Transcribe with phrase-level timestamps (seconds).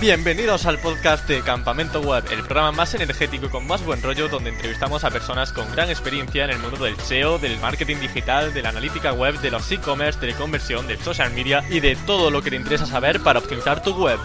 [0.00, 4.28] Bienvenidos al podcast de Campamento Web, el programa más energético y con más buen rollo
[4.28, 8.54] donde entrevistamos a personas con gran experiencia en el mundo del SEO, del marketing digital,
[8.54, 11.96] de la analítica web, de los e-commerce, de la conversión, del social media y de
[12.06, 14.18] todo lo que te interesa saber para optimizar tu web.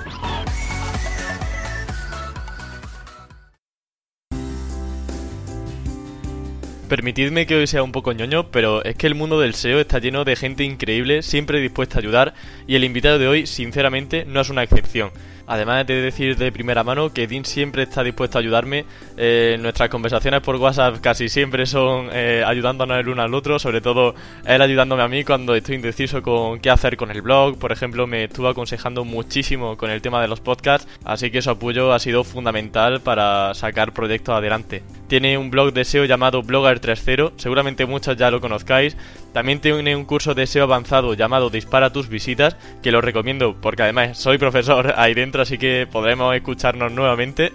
[6.88, 10.00] Permitidme que hoy sea un poco ñoño, pero es que el mundo del SEO está
[10.00, 12.34] lleno de gente increíble, siempre dispuesta a ayudar,
[12.66, 15.12] y el invitado de hoy, sinceramente, no es una excepción.
[15.48, 18.86] Además de decir de primera mano que Dean siempre está dispuesto a ayudarme.
[19.18, 23.82] Eh, nuestras conversaciones por WhatsApp casi siempre son eh, ayudándonos el uno al otro, sobre
[23.82, 27.58] todo él ayudándome a mí cuando estoy indeciso con qué hacer con el blog.
[27.58, 31.50] Por ejemplo, me estuvo aconsejando muchísimo con el tema de los podcasts, así que su
[31.50, 34.84] apoyo ha sido fundamental para sacar proyectos adelante.
[35.08, 38.98] Tiene un blog de SEO llamado Blogger 3.0, seguramente muchos ya lo conozcáis.
[39.34, 43.84] También tiene un curso de SEO avanzado llamado Dispara tus visitas, que lo recomiendo porque
[43.84, 47.52] además soy profesor ahí dentro, así que podremos escucharnos nuevamente.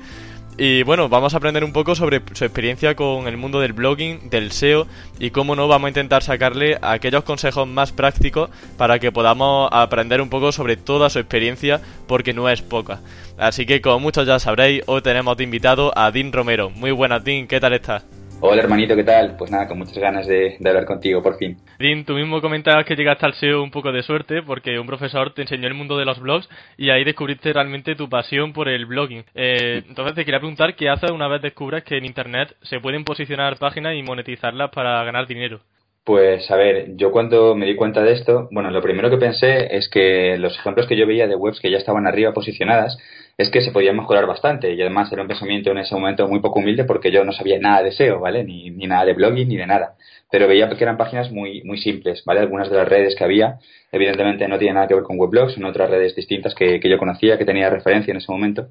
[0.63, 4.29] Y bueno, vamos a aprender un poco sobre su experiencia con el mundo del blogging,
[4.29, 4.87] del SEO
[5.19, 10.21] y cómo no vamos a intentar sacarle aquellos consejos más prácticos para que podamos aprender
[10.21, 13.01] un poco sobre toda su experiencia porque no es poca.
[13.39, 16.69] Así que como muchos ya sabréis, hoy tenemos invitado a Dean Romero.
[16.69, 18.05] Muy buenas, Dean, ¿qué tal estás?
[18.43, 19.37] Hola hermanito, ¿qué tal?
[19.37, 21.59] Pues nada, con muchas ganas de, hablar contigo por fin.
[21.79, 25.35] Dean, tú mismo comentabas que llegaste al SEO un poco de suerte porque un profesor
[25.35, 28.87] te enseñó el mundo de los blogs y ahí descubriste realmente tu pasión por el
[28.87, 29.25] blogging.
[29.35, 33.05] Eh, entonces te quería preguntar qué haces una vez descubres que en Internet se pueden
[33.05, 35.61] posicionar páginas y monetizarlas para ganar dinero.
[36.11, 39.77] Pues a ver, yo cuando me di cuenta de esto, bueno, lo primero que pensé
[39.77, 42.99] es que los ejemplos que yo veía de webs que ya estaban arriba posicionadas
[43.39, 46.41] es que se podían mejorar bastante y además era un pensamiento en ese momento muy
[46.41, 48.43] poco humilde porque yo no sabía nada de SEO, ¿vale?
[48.43, 49.95] Ni, ni nada de blogging ni de nada
[50.31, 52.41] pero veía que eran páginas muy, muy simples, ¿vale?
[52.41, 53.59] Algunas de las redes que había,
[53.91, 56.99] evidentemente no tienen nada que ver con weblogs, son otras redes distintas que, que, yo
[56.99, 58.69] conocía, que tenía referencia en ese momento.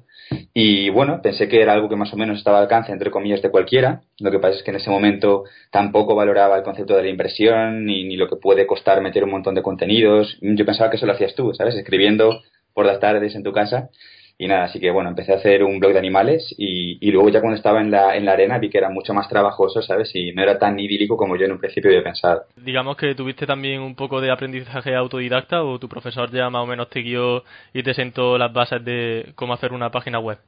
[0.54, 3.42] Y bueno, pensé que era algo que más o menos estaba al alcance, entre comillas,
[3.42, 4.00] de cualquiera.
[4.18, 7.84] Lo que pasa es que en ese momento tampoco valoraba el concepto de la inversión,
[7.84, 10.38] ni, ni lo que puede costar meter un montón de contenidos.
[10.40, 11.74] Yo pensaba que eso lo hacías tú, ¿sabes?
[11.74, 12.40] Escribiendo
[12.72, 13.90] por las tardes en tu casa
[14.40, 17.28] y nada, así que bueno, empecé a hacer un blog de animales y, y, luego
[17.28, 20.10] ya cuando estaba en la, en la arena vi que era mucho más trabajoso, ¿sabes?
[20.14, 22.44] Y no era tan idílico como yo en un principio había pensado.
[22.56, 26.66] Digamos que tuviste también un poco de aprendizaje autodidacta o tu profesor ya más o
[26.66, 30.38] menos te guió y te sentó las bases de cómo hacer una página web.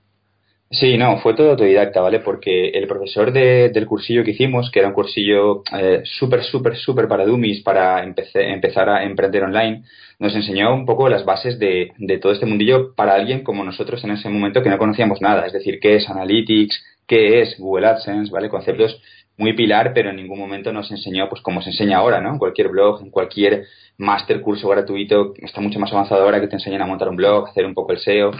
[0.74, 2.20] Sí, no, fue todo autodidacta, ¿vale?
[2.20, 6.76] Porque el profesor de, del cursillo que hicimos, que era un cursillo eh, súper, súper,
[6.76, 9.82] súper para dummies, para empezar a emprender online,
[10.18, 14.02] nos enseñó un poco las bases de, de todo este mundillo para alguien como nosotros
[14.04, 15.44] en ese momento que no conocíamos nada.
[15.46, 18.48] Es decir, qué es Analytics, qué es Google AdSense, ¿vale?
[18.48, 18.98] Conceptos
[19.36, 22.30] muy pilar, pero en ningún momento nos enseñó, pues como se enseña ahora, ¿no?
[22.30, 23.64] En cualquier blog, en cualquier
[23.98, 27.48] máster, curso gratuito, está mucho más avanzado ahora que te enseñan a montar un blog,
[27.48, 28.30] hacer un poco el SEO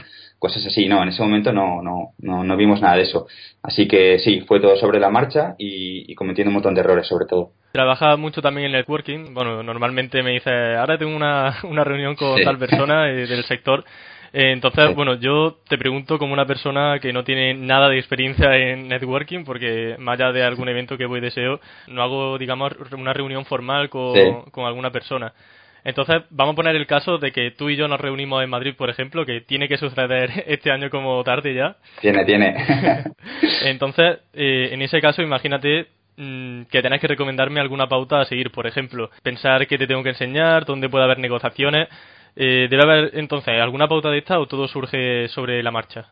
[0.42, 0.88] cosas así.
[0.88, 3.28] No, en ese momento no, no, no, no vimos nada de eso.
[3.62, 7.26] Así que sí, fue todo sobre la marcha y, cometiendo un montón de errores sobre
[7.26, 7.52] todo.
[7.70, 9.34] Trabaja mucho también en networking.
[9.34, 13.84] Bueno, normalmente me dice, ahora tengo una, una reunión con tal persona del sector.
[14.32, 18.56] Eh, entonces, bueno, yo te pregunto como una persona que no tiene nada de experiencia
[18.56, 23.12] en networking, porque más allá de algún evento que voy deseo, no hago, digamos, una
[23.12, 25.32] reunión formal con, con alguna persona.
[25.84, 28.74] Entonces, vamos a poner el caso de que tú y yo nos reunimos en Madrid,
[28.76, 31.76] por ejemplo, que tiene que suceder este año como tarde ya.
[32.00, 32.54] Tiene, tiene.
[33.64, 38.50] Entonces, eh, en ese caso, imagínate mm, que tenés que recomendarme alguna pauta a seguir,
[38.50, 41.88] por ejemplo, pensar qué te tengo que enseñar, dónde puede haber negociaciones.
[42.34, 46.06] Eh, ¿Debe haber entonces alguna pauta de esta o todo surge sobre la marcha?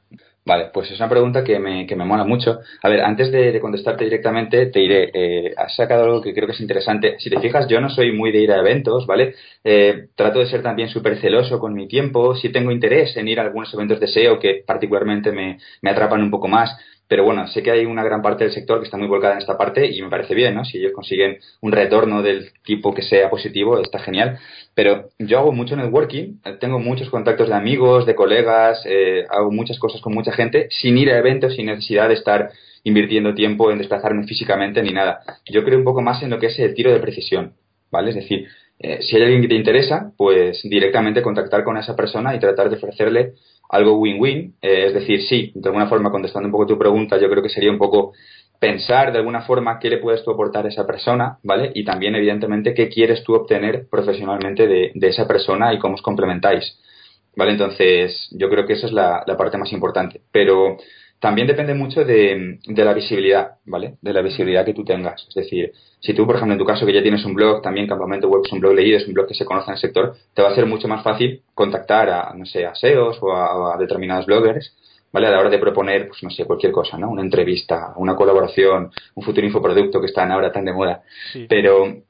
[0.45, 2.61] Vale, pues es una pregunta que me, que me mola mucho.
[2.83, 6.55] A ver, antes de, contestarte directamente, te diré, eh, has sacado algo que creo que
[6.55, 7.17] es interesante.
[7.19, 9.35] Si te fijas, yo no soy muy de ir a eventos, ¿vale?
[9.63, 12.35] Eh, trato de ser también súper celoso con mi tiempo.
[12.35, 16.23] Sí tengo interés en ir a algunos eventos de SEO que particularmente me, me atrapan
[16.23, 16.75] un poco más
[17.11, 19.41] pero bueno, sé que hay una gran parte del sector que está muy volcada en
[19.41, 20.65] esta parte y me parece bien, ¿no?
[20.65, 24.39] Si ellos consiguen un retorno del tipo que sea positivo, está genial.
[24.77, 29.81] Pero yo hago mucho networking, tengo muchos contactos de amigos, de colegas, eh, hago muchas
[29.81, 32.53] cosas con mucha gente sin ir a eventos, sin necesidad de estar
[32.85, 35.19] invirtiendo tiempo en desplazarme físicamente ni nada.
[35.47, 37.55] Yo creo un poco más en lo que es el tiro de precisión,
[37.91, 38.11] ¿vale?
[38.11, 38.47] Es decir,
[38.79, 42.71] eh, si hay alguien que te interesa, pues directamente contactar con esa persona y tratar
[42.71, 43.33] de ofrecerle
[43.71, 47.31] algo win-win, eh, es decir, sí, de alguna forma, contestando un poco tu pregunta, yo
[47.31, 48.13] creo que sería un poco
[48.59, 51.71] pensar de alguna forma qué le puedes tú aportar a esa persona, ¿vale?
[51.75, 56.79] Y también, evidentemente, qué quieres tú obtener profesionalmente de, esa persona y cómo os complementáis,
[57.37, 57.53] ¿vale?
[57.53, 60.21] Entonces, yo creo que esa es la, parte más importante.
[60.31, 60.77] Pero
[61.21, 63.97] también depende mucho de, de, la visibilidad, ¿vale?
[64.01, 65.27] De la visibilidad que tú tengas.
[65.29, 67.87] Es decir, si tú, por ejemplo, en tu caso que ya tienes un blog, también
[67.87, 70.15] Campamento Web es un blog leído, es un blog que se conoce en el sector,
[70.33, 73.77] te va a ser mucho más fácil contactar a, no sé, a SEOs o a,
[73.79, 74.75] determinados bloggers,
[75.13, 75.27] ¿vale?
[75.27, 77.11] A la hora de proponer, pues no sé, cualquier cosa, ¿no?
[77.11, 81.03] Una entrevista, una colaboración, un futuro infoproducto que están ahora tan de moda.
[81.51, 82.03] Pero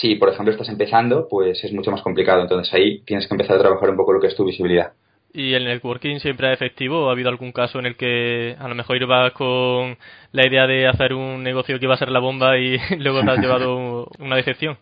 [0.00, 2.42] si, por ejemplo, estás empezando, pues es mucho más complicado.
[2.42, 4.92] Entonces ahí tienes que empezar a trabajar un poco lo que es tu visibilidad.
[5.36, 8.76] ¿Y el networking siempre es efectivo ha habido algún caso en el que a lo
[8.76, 9.98] mejor ibas con
[10.30, 13.30] la idea de hacer un negocio que iba a ser la bomba y luego te
[13.32, 14.78] has llevado una decepción?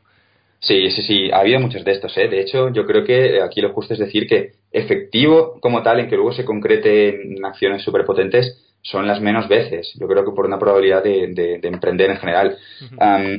[0.60, 2.16] Sí, sí, sí, ha habido muchos de estos.
[2.18, 2.28] ¿eh?
[2.28, 6.08] De hecho, yo creo que aquí lo justo es decir que efectivo como tal, en
[6.08, 9.92] que luego se concrete en acciones superpotentes, son las menos veces.
[9.98, 12.56] Yo creo que por una probabilidad de, emprender en general.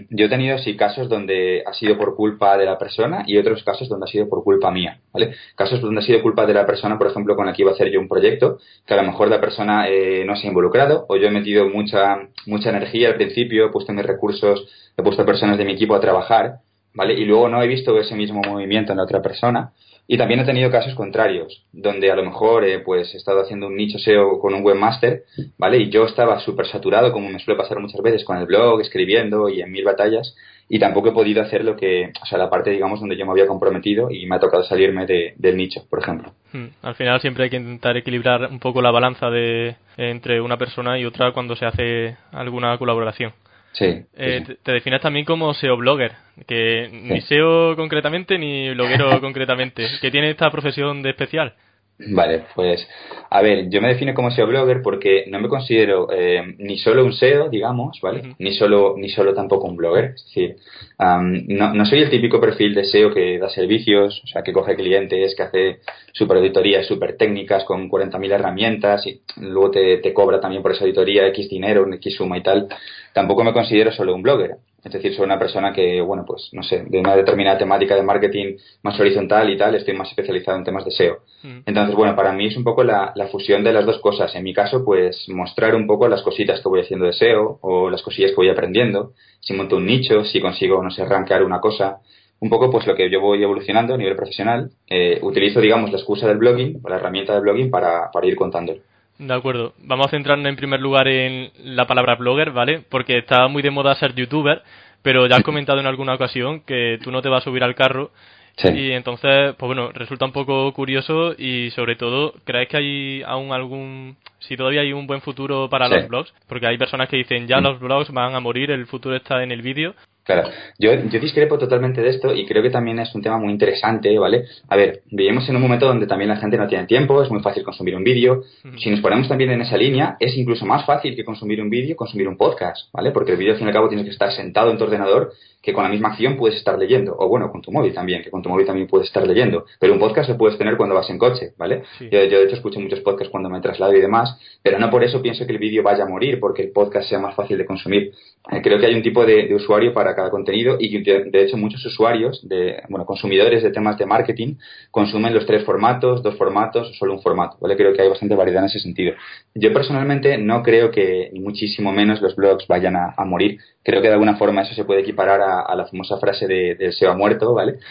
[0.10, 3.64] yo he tenido sí casos donde ha sido por culpa de la persona y otros
[3.64, 5.36] casos donde ha sido por culpa mía, ¿vale?
[5.56, 7.74] Casos donde ha sido culpa de la persona, por ejemplo, con la que iba a
[7.74, 11.06] hacer yo un proyecto, que a lo mejor la persona eh, no se ha involucrado
[11.10, 14.66] o yo he metido mucha, mucha energía al principio, he puesto mis recursos,
[14.98, 16.60] he puesto personas de mi equipo a trabajar,
[16.94, 17.16] ¿vale?
[17.16, 19.74] Y luego no he visto ese mismo movimiento en la otra persona
[20.08, 23.68] y también he tenido casos contrarios, donde a lo mejor eh, pues he estado haciendo
[23.68, 25.24] un nicho SEO con un webmaster,
[25.58, 25.78] ¿vale?
[25.78, 29.48] Y yo estaba súper saturado, como me suele pasar muchas veces, con el blog, escribiendo
[29.48, 30.36] y en mil batallas,
[30.68, 33.32] y tampoco he podido hacer lo que, o sea, la parte, digamos, donde yo me
[33.32, 36.34] había comprometido y me ha tocado salirme del nicho, por ejemplo.
[36.52, 36.68] Hmm.
[36.82, 41.00] Al final siempre hay que intentar equilibrar un poco la balanza de entre una persona
[41.00, 43.34] y otra cuando se hace alguna colaboración.
[43.74, 44.06] Sí.
[44.16, 46.14] Eh, te, defines también como SEO blogger,
[46.48, 49.88] que ni SEO concretamente ni bloguero concretamente.
[50.00, 51.54] ¿Qué tiene esta profesión de especial?
[52.00, 52.88] Vale, pues
[53.30, 57.06] a ver, yo me defino como SEO blogger porque no me considero eh, ni solo
[57.06, 58.36] un SEO, digamos, ¿vale?
[58.40, 60.56] Ni solo ni solo tampoco un blogger, es decir,
[61.00, 64.76] no, no, soy el típico perfil de SEO que da servicios, o sea, que coge
[64.76, 65.80] clientes, que hace
[66.12, 70.84] super auditorías super técnicas con 40.000 herramientas y luego te, te cobra también por esa
[70.84, 72.68] auditoría X dinero, X suma y tal.
[73.14, 74.58] Tampoco me considero solo un blogger.
[74.84, 78.04] Es decir, soy una persona que, bueno, pues, no sé, de una determinada temática de
[78.04, 81.20] marketing más horizontal y tal, estoy más especializado en temas de SEO.
[81.44, 81.60] Mm.
[81.66, 84.36] Entonces, bueno, para mí es un poco la, fusión de las dos cosas.
[84.36, 87.90] En mi caso, pues, mostrar un poco las cositas que voy haciendo de SEO o
[87.90, 89.14] las cosillas que voy aprendiendo.
[89.40, 92.00] Si monto un nicho, si consigo, no sé, arrancar una cosa.
[92.42, 94.70] Un poco, pues, lo que yo voy evolucionando a nivel profesional.
[94.90, 98.36] Eh, utilizo, digamos, la excusa del blogging o la herramienta del blogging para, para ir
[98.36, 98.82] contándolo.
[99.18, 99.74] De acuerdo.
[99.80, 102.84] Vamos a centrarnos en primer lugar en la palabra blogger, ¿vale?
[102.90, 104.64] Porque está muy de moda ser youtuber,
[105.02, 107.76] pero ya has comentado en alguna ocasión que tú no te vas a subir al
[107.76, 108.12] carro
[108.58, 113.52] Y entonces, pues bueno, resulta un poco curioso y sobre todo, ¿crees que hay aún
[113.52, 116.34] algún, si todavía hay un buen futuro para los blogs?
[116.48, 117.64] Porque hay personas que dicen, ya mm.
[117.64, 119.96] los blogs van a morir, el futuro está en el vídeo.
[120.24, 120.50] Claro,
[120.80, 124.18] yo, yo discrepo totalmente de esto y creo que también es un tema muy interesante,
[124.18, 124.46] ¿vale?
[124.70, 127.42] A ver, vivimos en un momento donde también la gente no tiene tiempo, es muy
[127.42, 128.44] fácil consumir un vídeo.
[128.78, 131.98] Si nos ponemos también en esa línea, es incluso más fácil que consumir un vídeo,
[131.98, 133.12] consumir un podcast, ¿vale?
[133.12, 135.34] Porque el vídeo al fin y al cabo tienes que estar sentado en tu ordenador
[135.64, 138.30] que con la misma acción puedes estar leyendo, o bueno, con tu móvil también, que
[138.30, 141.10] con tu móvil también puedes estar leyendo, pero un podcast lo puedes tener cuando vas
[141.10, 141.84] en coche, ¿vale?
[142.02, 145.06] Yo, yo, de hecho escucho muchos podcasts cuando me traslado y demás, pero no por
[145.06, 147.66] eso pienso que el vídeo vaya a morir, porque el podcast sea más fácil de
[147.66, 148.12] consumir.
[148.52, 151.56] Eh, creo que hay un tipo de, usuario para cada contenido y de, de hecho
[151.56, 154.56] muchos usuarios, de, bueno, consumidores de temas de marketing,
[154.92, 157.78] consumen los tres formatos, dos formatos o solo un formato, ¿vale?
[157.78, 159.14] Creo que hay bastante variedad en ese sentido.
[159.56, 163.60] Yo personalmente no creo que ni muchísimo menos los blogs vayan a, a morir.
[163.82, 166.76] Creo que de alguna forma eso se puede equiparar a a, la famosa frase de,
[166.76, 167.76] del SEO muerto, ¿vale?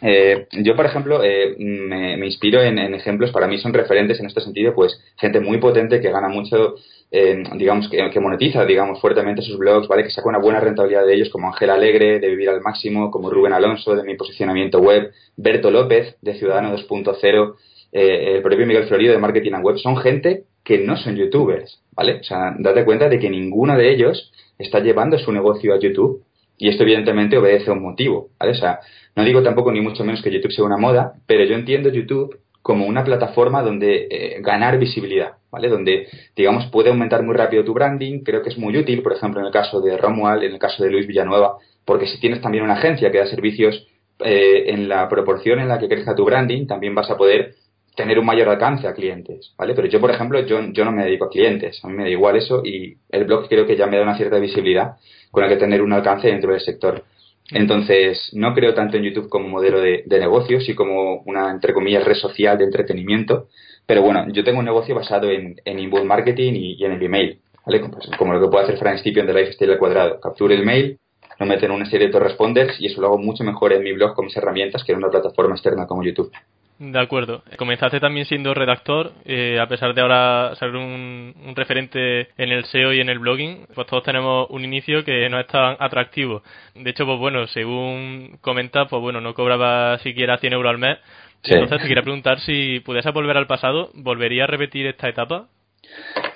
[0.00, 4.40] Eh, yo, por ejemplo, eh, me, inspiro en, ejemplos, para mí son referentes en este
[4.40, 6.76] sentido, pues gente muy potente que gana mucho,
[7.10, 10.04] eh, digamos, que, monetiza, digamos, fuertemente sus blogs, ¿vale?
[10.04, 13.30] Que saca una buena rentabilidad de ellos, como Ángel Alegre, de Vivir al Máximo, como
[13.30, 17.54] Rubén Alonso, de Mi Posicionamiento Web, Berto López, de Ciudadano 2.0,
[17.92, 22.20] el propio Miguel Florido, de Marketing and Web, son gente que no son youtubers, ¿vale?
[22.20, 26.24] O sea, date cuenta de que ninguno de ellos está llevando su negocio a YouTube
[26.58, 28.52] y esto evidentemente obedece a un motivo, ¿vale?
[28.52, 28.80] O sea,
[29.16, 32.38] no digo tampoco ni mucho menos que YouTube sea una moda, pero yo entiendo YouTube
[32.68, 35.70] como una plataforma donde eh, ganar visibilidad, ¿vale?
[35.70, 36.06] Donde,
[36.36, 38.22] digamos, puede aumentar muy rápido tu branding.
[38.22, 40.84] Creo que es muy útil, por ejemplo, en el caso de Romuald, en el caso
[40.84, 41.56] de Luis Villanueva,
[41.86, 43.88] porque si tienes también una agencia que da servicios
[44.22, 47.54] eh, en la proporción en la que crezca tu branding, también vas a poder
[47.96, 49.72] tener un mayor alcance a clientes, ¿vale?
[49.74, 52.36] Pero yo, por ejemplo, yo, no me dedico a clientes, a mí me da igual
[52.36, 54.96] eso y el blog creo que ya me da una cierta visibilidad
[55.30, 57.02] con la que tener un alcance dentro del sector.
[57.50, 61.72] Entonces, no creo tanto en YouTube como modelo de, de negocio, sí como una, entre
[61.72, 63.48] comillas, red social de entretenimiento.
[63.86, 67.40] Pero bueno, yo tengo un negocio basado en, en inbound marketing y, en el email,
[67.64, 67.80] ¿vale?
[67.80, 70.20] Pues, como lo que puede hacer Frank Stipion de Lifestyle al cuadrado.
[70.20, 70.98] Capture el mail,
[71.38, 73.92] lo meto en una serie de autoresponders y eso lo hago mucho mejor en mi
[73.92, 76.30] blog con mis herramientas que en una plataforma externa como YouTube.
[76.78, 77.42] De acuerdo.
[77.56, 82.92] Comenzaste también siendo redactor, eh, a pesar de ahora ser un, referente en el SEO
[82.92, 86.42] y en el blogging, pues todos tenemos un inicio que no es tan atractivo.
[86.76, 90.98] De hecho, pues bueno, según comentas, pues bueno, no cobraba siquiera 100 euros al mes.
[91.42, 95.48] Entonces te quería preguntar si pudiese volver al pasado, ¿volvería a repetir esta etapa?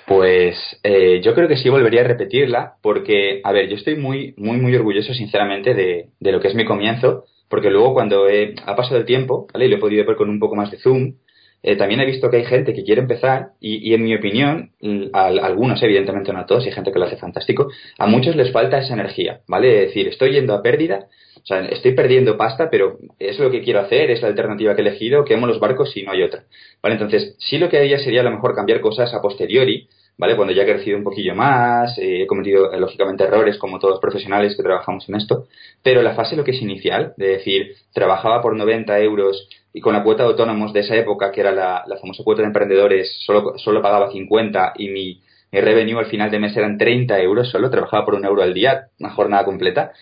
[0.07, 4.33] Pues eh, yo creo que sí volvería a repetirla porque, a ver, yo estoy muy,
[4.35, 8.25] muy, muy orgulloso sinceramente de, de lo que es mi comienzo porque luego cuando
[8.65, 9.45] ha pasado el tiempo.
[9.53, 11.17] Y lo he podido ver con un poco más de zoom,
[11.61, 14.71] eh, también he visto que hay gente que quiere empezar y, en mi opinión,
[15.13, 17.67] a, algunos evidentemente no a todos, hay gente que lo hace fantástico,
[17.99, 19.83] a muchos les falta esa energía, ¿vale?
[19.83, 21.05] Es decir, estoy yendo a pérdida,
[21.43, 24.81] o sea, estoy perdiendo pasta, pero es lo que quiero hacer, es la alternativa que
[24.81, 26.45] he elegido, quemo los barcos y no hay otra,
[26.81, 26.95] ¿vale?
[26.95, 30.35] Entonces, sí lo que haría sería a lo mejor cambiar cosas a posteriori, ¿vale?
[30.35, 33.93] Cuando ya he crecido un poquillo más, eh, he cometido eh, lógicamente errores como todos
[33.93, 35.47] los profesionales que trabajamos en esto,
[35.81, 39.93] pero la fase lo que es inicial, de decir, trabajaba por 90 euros y con
[39.93, 43.57] la cuota de autónomos de esa época, que era la, famosa cuota de emprendedores, solo,
[43.57, 45.21] solo pagaba 50 y mi,
[45.53, 48.53] mi revenue al final de mes eran 30 euros solo, trabajaba por un euro al
[48.55, 49.93] día, una jornada completa.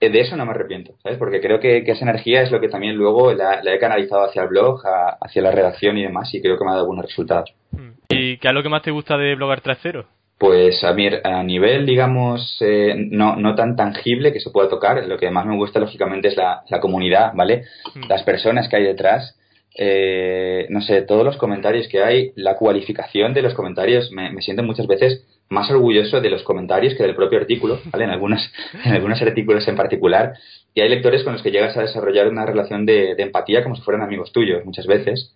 [0.00, 1.18] Eh, de eso no me arrepiento, ¿sabes?
[1.18, 4.48] Porque creo que, esa energía es lo que también luego la, he canalizado hacia el
[4.48, 4.82] blog,
[5.20, 7.54] hacia la redacción y demás, y creo que me ha dado buenos resultados.
[7.70, 7.87] Mm.
[8.10, 10.06] ¿Y qué es lo que más te gusta de Blogar 3.0?
[10.38, 15.04] Pues a, mí, a nivel, digamos, eh, no, no tan tangible que se pueda tocar,
[15.06, 17.64] lo que más me gusta, lógicamente, es la, la comunidad, ¿vale?
[17.94, 18.08] Mm.
[18.08, 19.36] Las personas que hay detrás,
[19.76, 24.40] eh, no sé, todos los comentarios que hay, la cualificación de los comentarios, me, me
[24.40, 28.04] siento muchas veces más orgulloso de los comentarios que del propio artículo, ¿vale?
[28.04, 28.40] En algunos,
[28.84, 30.34] en algunos artículos en particular.
[30.72, 33.74] Y hay lectores con los que llegas a desarrollar una relación de, de empatía como
[33.74, 35.34] si fueran amigos tuyos muchas veces.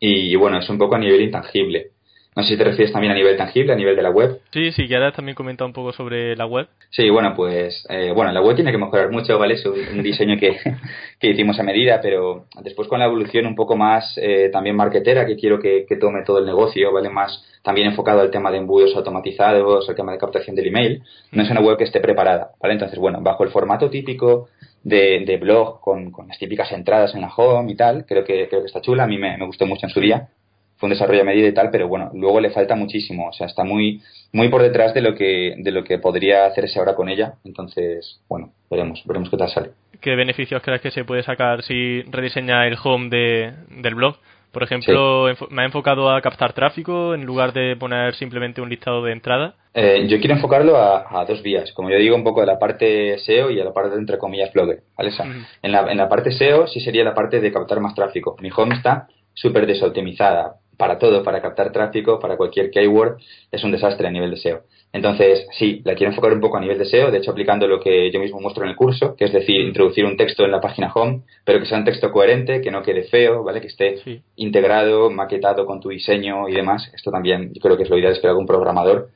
[0.00, 1.90] Y, bueno, es un poco a nivel intangible.
[2.36, 4.40] No sé si te refieres también a nivel tangible, a nivel de la web.
[4.52, 6.68] Sí, sí, ya también comenta un poco sobre la web.
[6.90, 9.54] Sí, bueno, pues eh, bueno, la web tiene que mejorar mucho, ¿vale?
[9.54, 10.56] Es un, diseño que,
[11.18, 15.26] que, hicimos a medida, pero después con la evolución un poco más eh, también marketera,
[15.26, 17.10] que quiero que, que, tome todo el negocio, ¿vale?
[17.10, 21.42] Más también enfocado al tema de embudos automatizados, al tema de captación del email, no
[21.42, 22.74] es una web que esté preparada, ¿vale?
[22.74, 24.48] Entonces, bueno, bajo el formato típico
[24.84, 28.48] de, de blog, con, con, las típicas entradas en la home y tal, creo que,
[28.48, 30.28] creo que está chula, a mí me, me gustó mucho en su día
[30.80, 33.46] fue un desarrollo a medida y tal, pero bueno, luego le falta muchísimo, o sea,
[33.46, 34.00] está muy,
[34.32, 38.20] muy por detrás de lo que, de lo que podría hacerse ahora con ella, entonces,
[38.28, 39.70] bueno, veremos, veremos qué tal sale.
[40.00, 44.16] ¿Qué beneficios crees que se puede sacar si rediseña el home de, del blog?
[44.52, 49.04] Por ejemplo, me ha enfocado a captar tráfico en lugar de poner simplemente un listado
[49.04, 49.54] de entrada.
[49.74, 53.18] Eh, yo quiero enfocarlo a, dos vías, como yo digo, un poco a la parte
[53.18, 54.80] SEO y a la parte, entre comillas, blogger.
[54.96, 55.12] ¿vale?
[55.62, 58.36] en, la, en la parte SEO sí sería la parte de captar más tráfico.
[58.40, 63.18] Mi home está súper desoptimizada para todo, para captar tráfico, para cualquier keyword,
[63.52, 64.62] es un desastre a nivel de SEO.
[64.94, 67.78] Entonces, sí, la quiero enfocar un poco a nivel de SEO, de hecho aplicando lo
[67.78, 70.60] que yo mismo muestro en el curso, que es decir, introducir un texto en la
[70.60, 73.60] página home, pero que sea un texto coherente, que no quede feo, ¿vale?
[73.60, 76.90] Que esté integrado, maquetado con tu diseño y demás.
[76.94, 79.10] Esto también yo creo que es lo ideal, es que algún programador.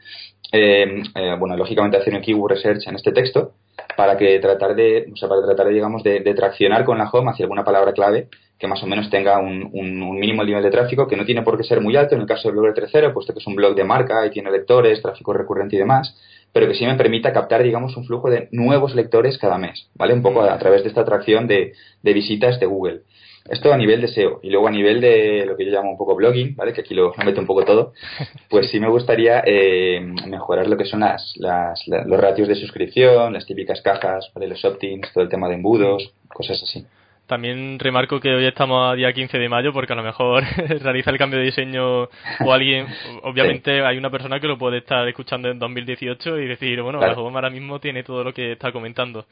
[0.52, 3.54] Eh, eh, bueno, lógicamente hacer un keyword research en este texto
[3.96, 7.08] para que tratar de, o sea, para tratar de, digamos, de, de traccionar con la
[7.10, 10.70] home hacia alguna palabra clave que más o menos tenga un, un, mínimo nivel de
[10.70, 13.12] tráfico que no tiene por qué ser muy alto en el caso del blog 3.0,
[13.12, 16.16] puesto que es un blog de marca y tiene lectores, tráfico recurrente y demás,
[16.52, 20.14] pero que sí me permita captar, digamos, un flujo de nuevos lectores cada mes, ¿vale?
[20.14, 21.72] Un poco a, través de esta atracción de,
[22.02, 23.02] de, visitas de Google.
[23.48, 24.40] Esto a nivel de SEO.
[24.42, 26.72] Y luego a nivel de lo que yo llamo un poco blogging, ¿vale?
[26.72, 27.92] Que aquí lo, meto un poco todo.
[28.48, 33.32] Pues sí me gustaría eh, mejorar lo que son las, las, los ratios de suscripción,
[33.32, 34.46] las típicas cajas, ¿vale?
[34.46, 36.86] Los opt-ins, todo el tema de embudos, cosas así.
[37.26, 40.44] También remarco que hoy estamos a día 15 de mayo porque a lo mejor
[40.82, 42.86] realiza el cambio de diseño o alguien,
[43.22, 47.12] obviamente hay una persona que lo puede estar escuchando en 2018 y decir, bueno, la
[47.12, 49.24] Home ahora mismo tiene todo lo que está comentando.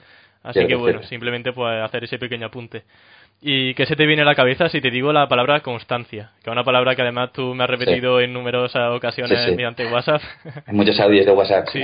[0.43, 2.83] Así que bueno, simplemente pues hacer ese pequeño apunte.
[3.45, 6.31] ¿Y qué se te viene a la cabeza si te digo la palabra constancia?
[6.45, 10.23] Que es una palabra que además tú me has repetido en numerosas ocasiones mediante WhatsApp.
[10.69, 11.67] En muchos audios de WhatsApp.
[11.73, 11.83] Sí,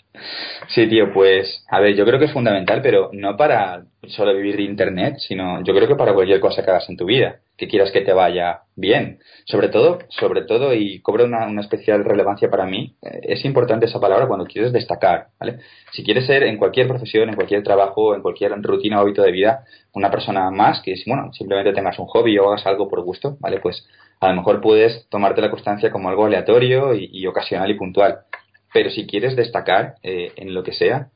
[0.68, 0.88] sí.
[0.88, 4.62] tío, pues a ver, yo creo que es fundamental, pero no para solo vivir de
[4.62, 7.92] Internet, sino yo creo que para cualquier cosa que hagas en tu vida que quieras
[7.92, 9.18] que te vaya bien.
[9.44, 13.86] Sobre todo, sobre todo, y cobra una, una especial relevancia para mí, eh, es importante
[13.86, 15.58] esa palabra cuando quieres destacar, ¿vale?
[15.92, 19.32] Si quieres ser en cualquier profesión, en cualquier trabajo, en cualquier rutina o hábito de
[19.32, 23.36] vida, una persona más que, bueno, simplemente tengas un hobby o hagas algo por gusto,
[23.40, 23.60] ¿vale?
[23.60, 23.86] Pues
[24.20, 28.20] a lo mejor puedes tomarte la constancia como algo aleatorio y, ocasional y puntual.
[28.72, 31.08] Pero si quieres destacar eh, en lo que sea,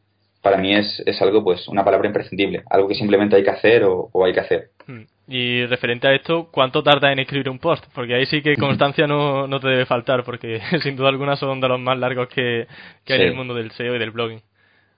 [0.45, 3.83] para mí es, es algo, pues, una palabra imprescindible, algo que simplemente hay que hacer
[3.85, 4.65] o, o hay que hacer.
[4.87, 5.05] Hmm.
[5.27, 7.83] Y referente a esto, ¿cuánto tarda en escribir un post?
[7.95, 11.61] Porque ahí sí que constancia no, no te debe faltar, porque sin duda alguna son
[11.63, 12.67] de los más largos que,
[13.09, 14.43] hay en el mundo del SEO y del blogging.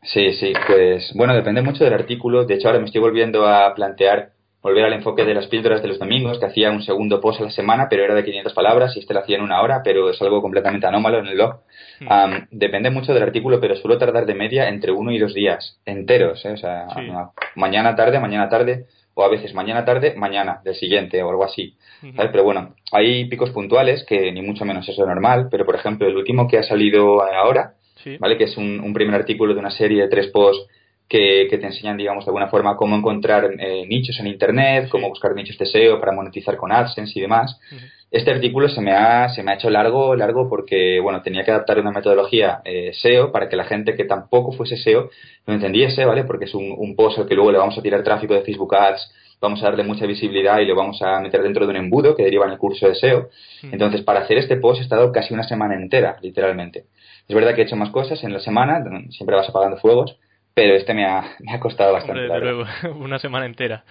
[0.03, 2.45] Sí, sí, pues bueno, depende mucho del artículo.
[2.45, 4.31] De hecho, ahora me estoy volviendo a plantear
[4.67, 7.45] volver al enfoque de las píldoras de los domingos, que hacía un segundo post a
[7.45, 10.11] la semana, pero era de 500 palabras y este lo hacía en una hora, pero
[10.11, 11.61] es algo completamente anómalo en el blog.
[12.01, 12.49] Hmm.
[12.51, 16.45] depende mucho del artículo, pero suelo tardar de media entre uno y dos días enteros,
[16.45, 16.51] ¿eh?
[16.51, 16.89] o sea,
[17.55, 21.77] mañana tarde, mañana tarde, o a veces mañana tarde, mañana del siguiente o algo así.
[22.17, 26.09] Pero bueno, hay picos puntuales que ni mucho menos eso es normal, pero por ejemplo,
[26.09, 27.75] el último que ha salido ahora,
[28.19, 28.37] ¿vale?
[28.37, 30.67] Que es un, primer artículo de una serie de tres posts
[31.09, 35.35] que, te enseñan, digamos, de alguna forma cómo encontrar eh, nichos en Internet, cómo buscar
[35.35, 37.59] nichos de SEO para monetizar con AdSense y demás.
[38.11, 41.51] Este artículo se me, ha, se me ha hecho largo, largo porque, bueno, tenía que
[41.51, 45.11] adaptar una metodología eh, SEO para que la gente que tampoco fuese SEO
[45.47, 46.25] lo entendiese, ¿vale?
[46.25, 48.75] Porque es un, un post al que luego le vamos a tirar tráfico de Facebook
[48.75, 52.17] Ads, vamos a darle mucha visibilidad y lo vamos a meter dentro de un embudo
[52.17, 53.29] que deriva en el curso de SEO.
[53.71, 56.85] Entonces, para hacer este post he estado casi una semana entera, literalmente.
[57.29, 60.17] Es verdad que he hecho más cosas en la semana, siempre vas apagando fuegos,
[60.57, 62.27] pero este me ha, me ha costado bastante.
[62.27, 62.65] luego,
[62.99, 63.85] una semana entera.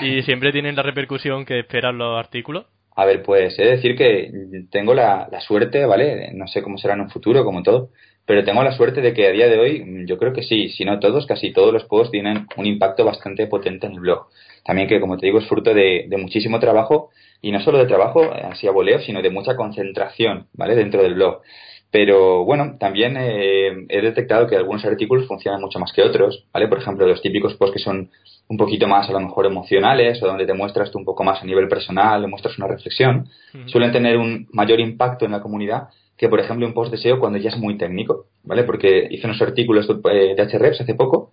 [0.00, 2.66] ¿Y siempre tienen la repercusión que esperan los artículos?
[2.94, 4.30] A ver, pues he de decir que
[4.70, 6.30] tengo la, la suerte, ¿vale?
[6.34, 7.88] No sé cómo será en un futuro, como todo,
[8.24, 10.84] pero tengo la suerte de que a día de hoy, yo creo que sí, si
[10.84, 14.28] no todos, casi todos los posts tienen un impacto bastante potente en el blog.
[14.64, 17.10] También que, como te digo, es fruto de, de muchísimo trabajo,
[17.40, 20.76] y no solo de trabajo, así a voleo, sino de mucha concentración, ¿vale?
[20.76, 21.42] Dentro del blog.
[21.92, 26.66] Pero bueno, también eh, he detectado que algunos artículos funcionan mucho más que otros, ¿vale?
[26.66, 28.08] Por ejemplo, los típicos posts que son
[28.48, 31.42] un poquito más a lo mejor emocionales o donde te muestras tú un poco más
[31.42, 33.28] a nivel personal, muestras una reflexión,
[33.66, 35.88] suelen tener un mayor impacto en la comunidad
[36.22, 38.62] que, por ejemplo, un post de SEO cuando ya es muy técnico, ¿vale?
[38.62, 41.32] Porque hice unos artículos de, de HREPS hace poco.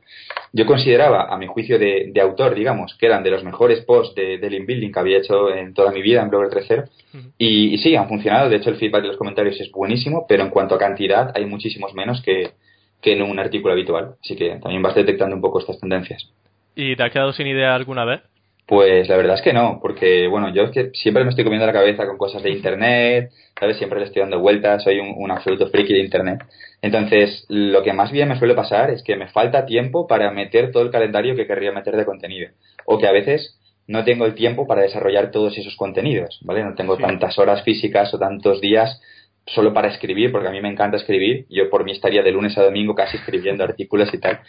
[0.51, 4.39] Yo consideraba, a mi juicio de, autor, digamos, que eran de los mejores posts de,
[4.39, 6.89] de link building que había hecho en toda mi vida en Blogger 3.0.
[7.38, 8.50] y, y, sí, han funcionado.
[8.50, 11.46] De hecho, el feedback de los comentarios es buenísimo, pero en cuanto a cantidad, hay
[11.46, 12.53] muchísimos menos que,
[13.00, 14.15] que en un artículo habitual.
[14.24, 16.27] Así que también vas detectando un poco estas tendencias.
[16.75, 18.22] ¿Y te has quedado sin idea alguna vez?
[18.69, 21.65] Pues la verdad es que no, porque bueno, yo es que siempre me estoy comiendo
[21.65, 23.77] la cabeza con cosas de internet, ¿sabes?
[23.77, 26.43] Siempre le estoy dando vueltas, soy un, absoluto friki de internet.
[26.79, 30.71] Entonces, lo que más bien me suele pasar es que me falta tiempo para meter
[30.71, 32.51] todo el calendario que querría meter de contenido.
[32.85, 36.63] O que a veces no tengo el tiempo para desarrollar todos esos contenidos, ¿vale?
[36.63, 39.01] No tengo tantas horas físicas o tantos días
[39.48, 41.48] solo para escribir, porque a mí me encanta escribir.
[41.50, 44.41] Yo por mí estaría de lunes a domingo casi escribiendo artículos y tal.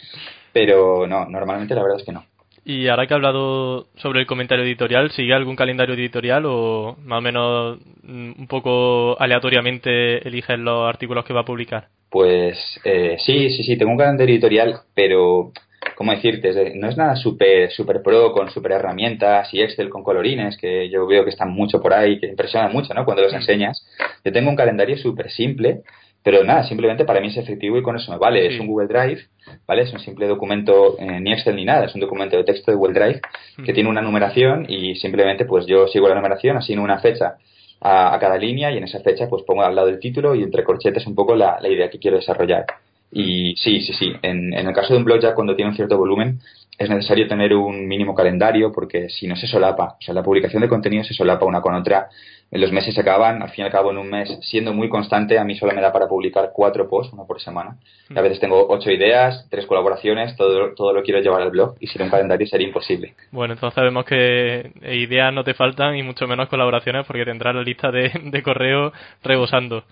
[0.53, 2.23] Pero no, normalmente la verdad es que no.
[2.63, 7.17] Y ahora que he hablado sobre el comentario editorial, ¿sigue algún calendario editorial o más
[7.17, 11.87] o menos mm, un poco aleatoriamente eliges los artículos que va a publicar?
[12.09, 15.51] Pues eh, sí, sí, sí, tengo un calendario editorial, pero
[15.95, 16.75] ¿cómo decirte?
[16.75, 21.07] No es nada súper super pro con super herramientas y Excel con colorines, que yo
[21.07, 23.05] veo que están mucho por ahí, que impresionan mucho, ¿no?
[23.05, 23.37] Cuando los mm.
[23.37, 23.87] enseñas.
[24.23, 25.81] Yo tengo un calendario súper simple,
[26.23, 28.45] pero nada, simplemente para mí es efectivo y con eso me vale.
[28.45, 29.21] Es un Google Drive,
[29.65, 29.83] ¿vale?
[29.83, 32.77] Es un simple documento, eh, ni Excel ni nada, es un documento de texto de
[32.77, 33.21] Google Drive
[33.65, 37.37] que tiene una numeración y simplemente pues yo sigo la numeración, asigno una fecha
[37.81, 40.63] a, cada línea y en esa fecha pues pongo al lado el título y entre
[40.63, 42.65] corchetes un poco la, la idea que quiero desarrollar.
[43.11, 44.13] Y sí, sí, sí.
[44.21, 46.39] En, en, el caso de un blog ya cuando tiene un cierto volumen
[46.77, 50.61] es necesario tener un mínimo calendario porque si no se solapa, o sea, la publicación
[50.61, 52.09] de contenido se solapa una con otra
[52.59, 55.39] los meses se acaban, al fin y al cabo en un mes, siendo muy constante,
[55.39, 57.77] a mí solo me da para publicar cuatro posts, uno por semana.
[58.09, 58.23] a mm.
[58.23, 62.01] veces tengo ocho ideas, tres colaboraciones, todo, todo lo quiero llevar al blog y sin
[62.01, 63.13] un calendario sería imposible.
[63.31, 67.63] Bueno, entonces sabemos que ideas no te faltan y mucho menos colaboraciones porque tendrás la
[67.63, 68.91] lista de, de correo
[69.23, 69.85] rebosando.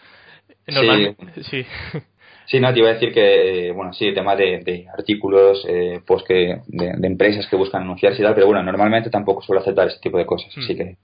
[0.68, 1.66] Normalmente, sí.
[2.46, 2.60] sí.
[2.60, 6.60] no, te iba a decir que, bueno, sí, el tema de, artículos, eh, pues que,
[6.68, 10.18] de, empresas que buscan anunciarse y tal, pero bueno, normalmente tampoco suelo aceptar ese tipo
[10.18, 10.78] de cosas, así mm.
[10.78, 10.96] que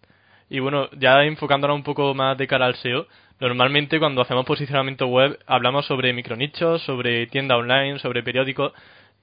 [0.49, 3.08] y bueno, ya enfocándonos un poco más de cara al SEO,
[3.39, 8.73] normalmente cuando hacemos posicionamiento web hablamos sobre micronichos, sobre tienda online, sobre periódicos,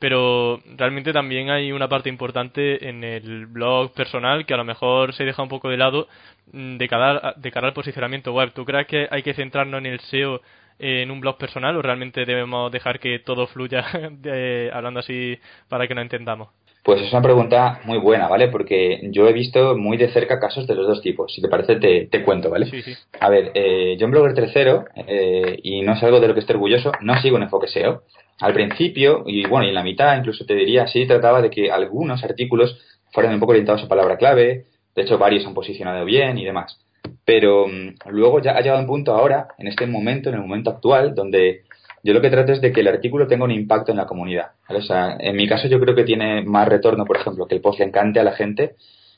[0.03, 5.15] pero realmente también hay una parte importante en el blog personal que a lo mejor
[5.15, 6.09] se deja un poco de lado
[6.53, 8.53] mm, de cara, de cara al posicionamiento web.
[8.53, 10.41] ¿Tú crees que hay que centrarnos en el SEO
[10.81, 13.87] en un blog personal o realmente debemos dejar que todo fluya
[14.73, 16.49] hablando así para que no entendamos?
[16.83, 18.49] Pues es una pregunta muy buena, ¿vale?
[18.49, 21.33] Porque yo he visto muy de cerca casos de los dos tipos.
[21.33, 22.67] Si te parece, te, te cuento, ¿vale?
[22.67, 22.95] Sí, sí.
[23.21, 26.41] A ver, eh, yo en Blogger tercero, eh, y no es algo de lo que
[26.41, 28.03] esté orgulloso, no sigo un enfoque SEO.
[28.41, 31.71] Al principio, y bueno, y en la mitad incluso te diría, sí trataba de que
[31.71, 32.77] algunos artículos
[33.13, 34.65] fueran un poco orientados a palabra clave,
[34.97, 36.81] de hecho varios han posicionado bien y demás.
[37.25, 40.71] Pero mm, luego ya ha llegado un punto ahora, en este momento, en el momento
[40.71, 41.63] actual, donde
[42.03, 44.53] yo lo que trato es de que el artículo tenga un impacto en la comunidad.
[44.69, 47.61] O sea, en mi caso yo creo que tiene más retorno, por ejemplo, que el
[47.61, 48.77] post le encante a la gente,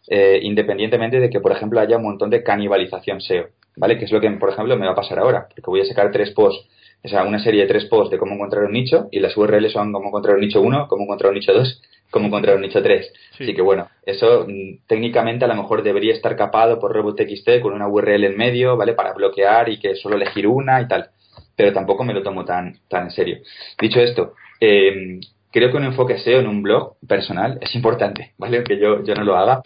[0.09, 3.99] eh, independientemente de que, por ejemplo, haya un montón de canibalización SEO, ¿vale?
[3.99, 6.11] Que es lo que, por ejemplo, me va a pasar ahora, porque voy a sacar
[6.11, 6.69] tres posts,
[7.03, 9.73] o sea, una serie de tres posts de cómo encontrar un nicho y las URLs
[9.73, 11.83] son cómo encontrar un nicho 1, cómo encontrar un nicho 2
[12.15, 13.13] cómo encontrar un nicho 3.
[13.41, 17.73] Así que bueno, eso mm, técnicamente a lo mejor debería estar capado por RobotXT con
[17.73, 18.95] una URL en medio, ¿vale?
[18.95, 21.11] Para bloquear y que solo elegir una y tal.
[21.57, 23.39] Pero tampoco me lo tomo tan, tan en serio.
[23.81, 28.65] Dicho esto, eh, creo que un enfoque SEO en un blog personal es importante, ¿vale?
[28.65, 29.63] Que yo, yo no lo haga.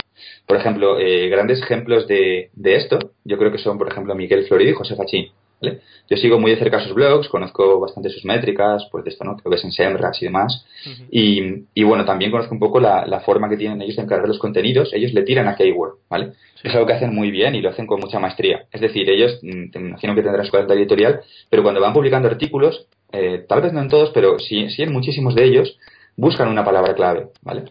[0.46, 4.46] Por ejemplo, eh, grandes ejemplos de, de, esto, yo creo que son, por ejemplo, Miguel
[4.46, 5.33] Florido y José Fachín.
[5.61, 5.81] ¿Vale?
[6.09, 9.37] Yo sigo muy de cerca sus blogs, conozco bastante sus métricas, pues de esto, ¿no?
[9.37, 10.66] Que ves en Semras y demás.
[11.11, 14.29] y, y, bueno, también conozco un poco la, la, forma que tienen ellos de encargar
[14.29, 14.92] los contenidos.
[14.92, 16.33] Ellos le tiran a keyword, ¿vale?
[16.55, 16.68] Sí.
[16.68, 18.66] Es algo que hacen muy bien y lo hacen con mucha maestría.
[18.73, 22.29] Es decir, ellos, mm, te imagino que tendrán su calendario editorial, pero cuando van publicando
[22.29, 25.79] artículos, eh, tal vez no en todos, pero sí, sí en muchísimos de ellos,
[26.16, 27.64] buscan una palabra clave, ¿vale?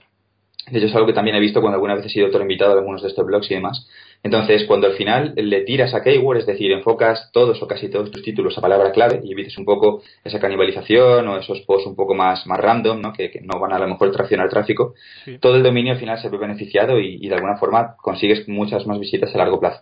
[0.69, 2.71] De hecho, es algo que también he visto cuando alguna vez he sido otro invitado
[2.71, 3.87] a algunos de estos blogs y demás.
[4.27, 8.11] Entonces, cuando al final le tiras a keyword, es decir, enfocas todos o casi todos
[8.11, 11.95] tus títulos a palabra clave y evites un poco esa canibalización o esos posts un
[11.95, 13.13] poco más, más random, ¿no?
[13.13, 15.37] Que, que no van a lo mejor traccionar tráfico, sí.
[15.37, 18.85] todo el dominio al final se ve beneficiado y, y de alguna forma consigues muchas
[18.85, 19.81] más visitas a largo plazo.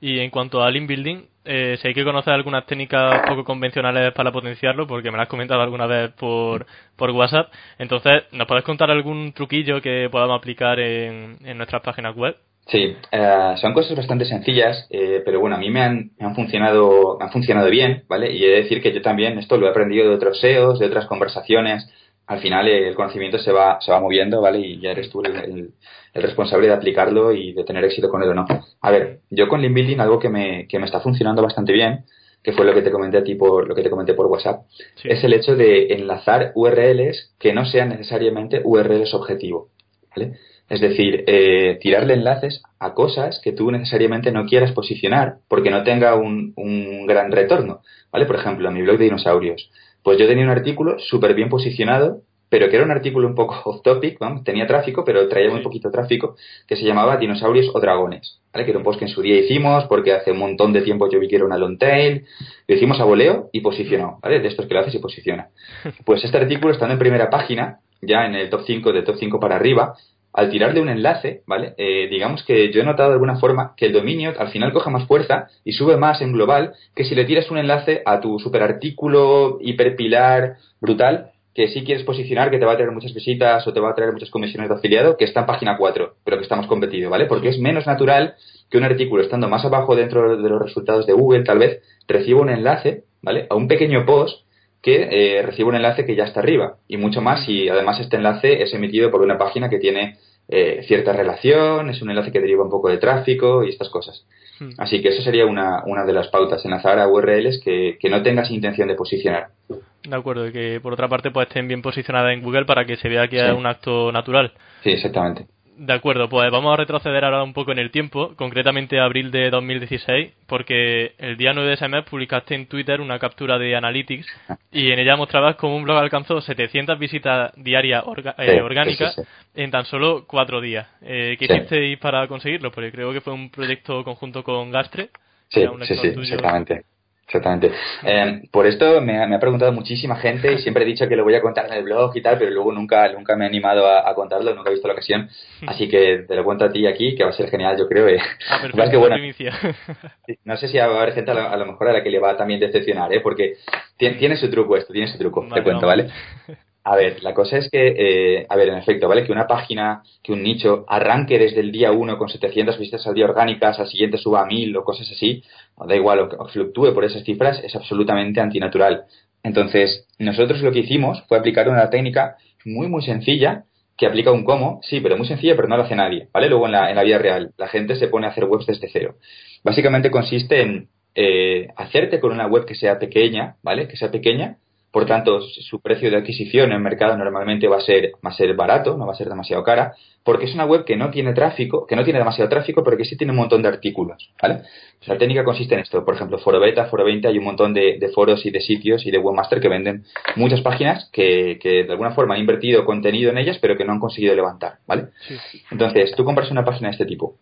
[0.00, 4.12] Y en cuanto al link building, eh, si hay que conocer algunas técnicas poco convencionales
[4.12, 6.66] para potenciarlo, porque me las has comentado alguna vez por,
[6.96, 12.16] por WhatsApp, entonces, ¿nos puedes contar algún truquillo que podamos aplicar en, en nuestras páginas
[12.16, 12.36] web?
[12.66, 16.34] Sí, eh, son cosas bastante sencillas, eh, pero bueno, a mí me han, me han
[16.36, 18.32] funcionado me han funcionado bien, ¿vale?
[18.32, 20.86] Y he de decir que yo también esto lo he aprendido de otros SEOs, de
[20.86, 21.88] otras conversaciones.
[22.26, 24.60] Al final eh, el conocimiento se va, se va moviendo, ¿vale?
[24.60, 25.70] Y ya eres tú el, el,
[26.14, 28.46] el, responsable de aplicarlo y de tener éxito con él o no.
[28.80, 32.04] A ver, yo con Link Building algo que me, que me está funcionando bastante bien,
[32.42, 34.62] que fue lo que te comenté a ti por, lo que te comenté por WhatsApp,
[34.94, 35.08] sí.
[35.10, 39.70] es el hecho de enlazar URLs que no sean necesariamente URLs objetivo,
[40.14, 40.38] ¿vale?
[40.70, 45.82] Es decir, eh, tirarle enlaces a cosas que tú necesariamente no quieras posicionar porque no
[45.82, 47.80] tenga un, un gran retorno.
[48.12, 48.24] ¿Vale?
[48.24, 49.70] Por ejemplo, en mi blog de dinosaurios.
[50.04, 53.60] Pues yo tenía un artículo súper bien posicionado, pero que era un artículo un poco
[53.64, 54.44] off topic, ¿vamos?
[54.44, 56.36] tenía tráfico, pero traía muy poquito tráfico,
[56.68, 58.40] que se llamaba Dinosaurios o Dragones.
[58.52, 58.64] ¿vale?
[58.64, 61.10] Que era un post que en su día hicimos porque hace un montón de tiempo
[61.10, 62.24] yo vi que era una long tail.
[62.68, 64.38] Lo hicimos a voleo y posicionó, ¿vale?
[64.38, 65.48] De estos que lo haces y posiciona.
[66.04, 69.40] Pues este artículo, estando en primera página, ya en el top 5, de top 5
[69.40, 69.94] para arriba,
[70.32, 71.74] al tirarle un enlace, ¿vale?
[71.76, 74.90] Eh, digamos que yo he notado de alguna forma que el dominio al final coge
[74.90, 78.38] más fuerza y sube más en global que si le tiras un enlace a tu
[78.38, 83.66] super artículo hiperpilar brutal que sí quieres posicionar, que te va a traer muchas visitas
[83.66, 86.36] o te va a traer muchas comisiones de afiliado, que está en página 4, pero
[86.36, 87.26] que estamos competido, ¿vale?
[87.26, 88.34] Porque es menos natural
[88.70, 92.40] que un artículo estando más abajo dentro de los resultados de Google, tal vez, reciba
[92.40, 93.46] un enlace, ¿vale?
[93.50, 94.44] A un pequeño post
[94.82, 98.16] que eh, recibe un enlace que ya está arriba y mucho más si además este
[98.16, 100.16] enlace es emitido por una página que tiene
[100.48, 104.26] eh, cierta relación, es un enlace que deriva un poco de tráfico y estas cosas.
[104.58, 104.70] Hmm.
[104.78, 108.22] Así que eso sería una, una de las pautas, enlazar a URLs que, que no
[108.22, 109.48] tengas intención de posicionar.
[109.68, 112.96] De acuerdo, y que por otra parte pues estén bien posicionadas en Google para que
[112.96, 113.46] se vea que sí.
[113.46, 114.52] es un acto natural.
[114.82, 115.46] Sí, exactamente.
[115.80, 119.30] De acuerdo, pues vamos a retroceder ahora un poco en el tiempo, concretamente a abril
[119.30, 123.74] de 2016, porque el día 9 de ese mes publicaste en Twitter una captura de
[123.74, 124.26] Analytics
[124.72, 129.22] y en ella mostrabas cómo un blog alcanzó 700 visitas diarias orga eh, orgánicas sí,
[129.22, 130.86] sí, en tan solo cuatro días.
[131.00, 132.70] Eh, ¿Qué hicisteis para conseguirlo?
[132.70, 135.08] Porque creo que fue un proyecto conjunto con Gastre.
[135.48, 136.84] Sí, sí, sí, exactamente.
[137.30, 137.70] Exactamente.
[138.02, 141.14] Eh, por esto me ha, me ha, preguntado muchísima gente y siempre he dicho que
[141.14, 143.48] lo voy a contar en el blog y tal, pero luego nunca, nunca me he
[143.48, 145.30] animado a, a contarlo, nunca he visto la ocasión.
[145.64, 148.08] Así que te lo cuento a ti aquí, que va a ser genial, yo creo.
[148.08, 148.18] Eh.
[148.50, 149.16] Ah, perfecto, que, bueno,
[150.44, 152.10] no sé si va a haber gente a lo, a lo, mejor a la que
[152.10, 153.20] le va a también decepcionar, ¿eh?
[153.20, 153.58] porque
[153.96, 156.10] tiene, tiene su truco esto, tiene su truco, vale, te cuento, ¿vale?
[156.82, 159.24] A ver, la cosa es que, eh, a ver, en efecto, ¿vale?
[159.24, 163.14] Que una página, que un nicho arranque desde el día 1 con 700 visitas al
[163.14, 165.42] día orgánicas, al siguiente suba a 1000 o cosas así,
[165.74, 169.04] o da igual, o, fluctúe por esas cifras, es absolutamente antinatural.
[169.42, 173.64] Entonces, nosotros lo que hicimos fue aplicar una técnica muy, muy sencilla
[173.96, 176.48] que aplica un cómo, sí, pero muy sencilla, pero no lo hace nadie, ¿vale?
[176.48, 178.88] Luego en la, en la vida real, la gente se pone a hacer webs desde
[178.90, 179.16] cero.
[179.62, 183.88] Básicamente consiste en eh, hacerte con una web que sea pequeña, ¿vale?
[183.88, 184.56] Que sea pequeña,
[184.90, 188.34] por tanto, su precio de adquisición en el mercado normalmente va a ser, va a
[188.34, 191.32] ser barato, no va a ser demasiado cara, porque es una web que no tiene
[191.32, 194.62] tráfico, que no tiene demasiado tráfico, pero que sí tiene un montón de artículos, ¿vale?
[195.06, 197.98] La técnica consiste en esto, por ejemplo, Foro Beta, Foro 20, hay un montón de,
[197.98, 201.92] de foros y de sitios y de webmaster que venden muchas páginas que, que, de
[201.92, 205.08] alguna forma han invertido contenido en ellas, pero que no han conseguido levantar, ¿vale?
[205.28, 205.36] Sí.
[205.70, 207.36] Entonces, tú compras una página de este tipo,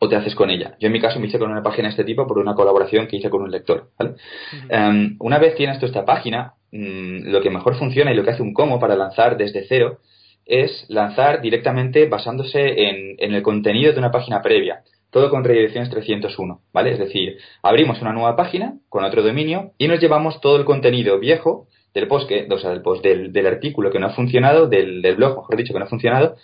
[0.00, 0.76] o te haces con ella.
[0.80, 3.06] Yo en mi caso me hice con una página de este tipo por una colaboración
[3.06, 3.90] que hice con un lector.
[3.98, 4.12] ¿vale?
[4.12, 4.90] Uh -huh.
[4.90, 8.30] um, una vez tienes tú esta página, mmm, lo que mejor funciona y lo que
[8.30, 9.98] hace un como para lanzar desde cero
[10.46, 14.82] es lanzar directamente basándose en, en el contenido de una página previa.
[15.10, 16.92] Todo con redirecciones 301, ¿vale?
[16.92, 21.18] Es decir, abrimos una nueva página con otro dominio y nos llevamos todo el contenido
[21.18, 24.68] viejo del post, que, o sea, del post, del, del artículo que no ha funcionado,
[24.68, 26.36] del, del, blog, mejor dicho, que no ha funcionado,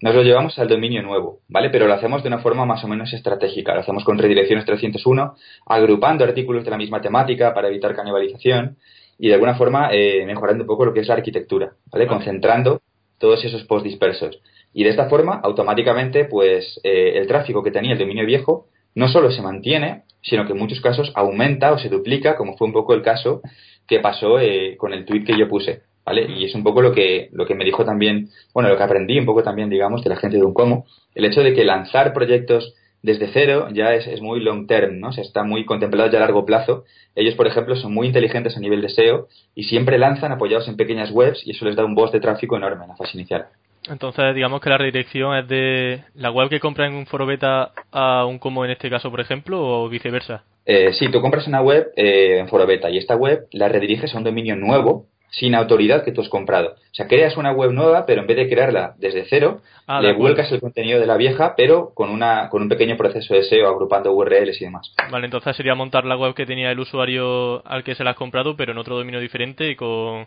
[0.00, 1.68] nos lo llevamos al dominio nuevo, ¿vale?
[1.70, 3.74] Pero lo hacemos de una forma más o menos estratégica.
[3.74, 5.34] Lo hacemos con redirecciones 301,
[5.66, 8.78] agrupando artículos de la misma temática para evitar canibalización
[9.18, 12.06] y de alguna forma eh, mejorando un poco lo que es la arquitectura, ¿vale?
[12.06, 12.82] Concentrando
[13.18, 14.40] todos esos posts dispersos.
[14.72, 19.08] Y de esta forma, automáticamente, pues eh, el tráfico que tenía el dominio viejo no
[19.08, 22.72] solo se mantiene, sino que en muchos casos aumenta o se duplica, como fue un
[22.72, 23.40] poco el caso
[23.86, 26.26] que pasó eh, con el tweet que yo puse, ¿vale?
[26.28, 29.18] Y es un poco lo que, lo que me dijo también, bueno, lo que aprendí
[29.18, 32.74] un poco también, digamos, de la gente de Uncomo, el hecho de que lanzar proyectos
[33.04, 35.12] desde cero ya es, es muy long term, ¿no?
[35.12, 36.84] se está muy contemplado ya a largo plazo.
[37.14, 40.78] Ellos, por ejemplo, son muy inteligentes a nivel de SEO y siempre lanzan apoyados en
[40.78, 43.44] pequeñas webs y eso les da un boost de tráfico enorme en la fase inicial.
[43.90, 47.72] Entonces, digamos que la redirección es de la web que compra en un foro beta
[47.92, 50.42] a un como en este caso, por ejemplo, o viceversa.
[50.64, 54.14] Eh, sí, tú compras una web eh, en foro beta y esta web la rediriges
[54.14, 56.74] a un dominio nuevo sin autoridad que tú has comprado.
[56.74, 60.12] O sea, creas una web nueva, pero en vez de crearla desde cero, ah, le
[60.12, 63.68] vuelcas el contenido de la vieja, pero con, una, con un pequeño proceso de SEO,
[63.68, 64.92] agrupando URLs y demás.
[65.10, 68.16] Vale, entonces sería montar la web que tenía el usuario al que se la has
[68.16, 70.26] comprado, pero en otro dominio diferente y con,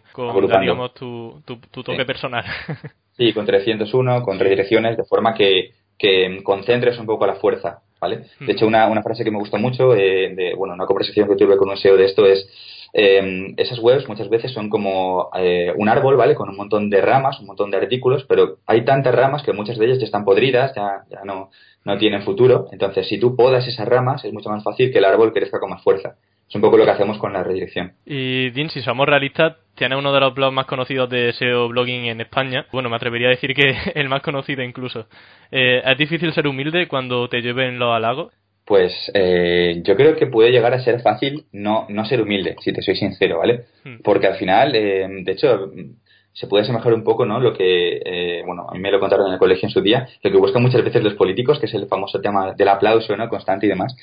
[0.59, 2.43] digamos, tu, tu, toque personal.
[3.17, 8.25] sí, con 301, con redirecciones, de forma que, que concentres un poco la fuerza, ¿vale?
[8.41, 11.35] De hecho, una, una frase que me gusta mucho, eh, de, bueno, una conversación que
[11.35, 12.45] tuve con un SEO de esto es
[12.93, 16.35] eh, esas webs muchas veces son como eh, un árbol, ¿vale?
[16.35, 19.77] Con un montón de ramas, un montón de artículos, pero hay tantas ramas que muchas
[19.77, 21.49] de ellas ya están podridas, ya, ya no,
[21.85, 22.67] no tienen futuro.
[22.71, 25.69] Entonces, si tú podas esas ramas, es mucho más fácil que el árbol crezca con
[25.69, 26.15] más fuerza.
[26.47, 27.93] Es un poco lo que hacemos con la redirección.
[28.05, 32.05] Y Dean, si somos realistas, tiene uno de los blogs más conocidos de SEO blogging
[32.05, 32.65] en España.
[32.71, 35.07] Bueno, me atrevería a decir que el más conocido incluso.
[35.51, 38.33] Eh, ¿Es difícil ser humilde cuando te lleven los halagos?
[38.67, 42.73] Pues eh, yo creo que puede llegar a ser fácil no, no ser humilde, si
[42.73, 43.63] te soy sincero, ¿vale?
[43.85, 44.01] Hmm.
[44.03, 45.71] Porque al final, eh, de hecho,
[46.33, 47.39] se puede asemejar un poco, ¿no?
[47.39, 50.09] Lo que, eh, bueno, a mí me lo contaron en el colegio en su día,
[50.21, 53.29] lo que buscan muchas veces los políticos, que es el famoso tema del aplauso, ¿no?
[53.29, 53.95] Constante y demás.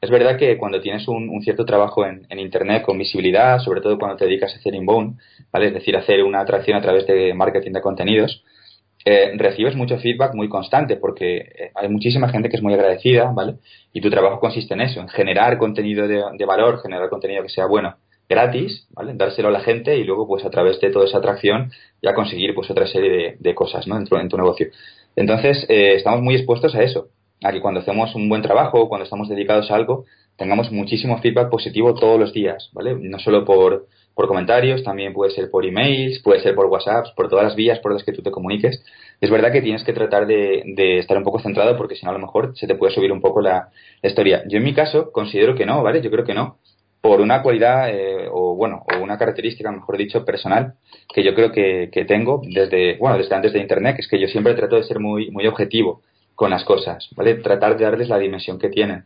[0.00, 3.80] Es verdad que cuando tienes un, un cierto trabajo en, en, Internet con visibilidad, sobre
[3.80, 5.18] todo cuando te dedicas a hacer inbound,
[5.52, 5.66] ¿vale?
[5.66, 8.44] Es decir, hacer una atracción a través de marketing de contenidos,
[9.04, 13.32] eh, recibes mucho feedback muy constante porque eh, hay muchísima gente que es muy agradecida,
[13.32, 13.56] ¿vale?
[13.92, 17.66] Y tu trabajo consiste en eso, en generar contenido de, valor, generar contenido que sea
[17.66, 17.96] bueno,
[18.28, 19.14] gratis, ¿vale?
[19.14, 22.54] Dárselo a la gente y luego, pues, a través de toda esa atracción ya conseguir,
[22.54, 23.96] pues, otra serie de, cosas, ¿no?
[23.96, 24.68] Dentro de tu negocio.
[25.16, 27.08] Entonces, eh, estamos muy expuestos a eso,
[27.42, 30.04] a que cuando hacemos un buen trabajo, cuando estamos dedicados a algo,
[30.36, 32.96] tengamos muchísimo feedback positivo todos los días, ¿vale?
[32.98, 37.28] No solo por por comentarios, también puede ser por emails, puede ser por WhatsApp, por
[37.28, 38.82] todas las vías por las que tú te comuniques.
[39.20, 42.14] Es verdad que tienes que tratar de, estar un poco centrado porque si no a
[42.14, 43.70] lo mejor se te puede subir un poco la,
[44.02, 44.42] historia.
[44.48, 46.02] Yo en mi caso considero que no, ¿vale?
[46.02, 46.58] Yo creo que no.
[47.00, 50.74] Por una cualidad eh, o bueno, o una característica, mejor dicho, personal,
[51.12, 54.20] que yo creo que, que tengo desde, bueno, desde antes de Internet, que es que
[54.20, 56.02] yo siempre trato de ser muy, muy objetivo
[56.34, 57.34] con las cosas, ¿vale?
[57.36, 59.04] Tratar de darles la dimensión que tienen.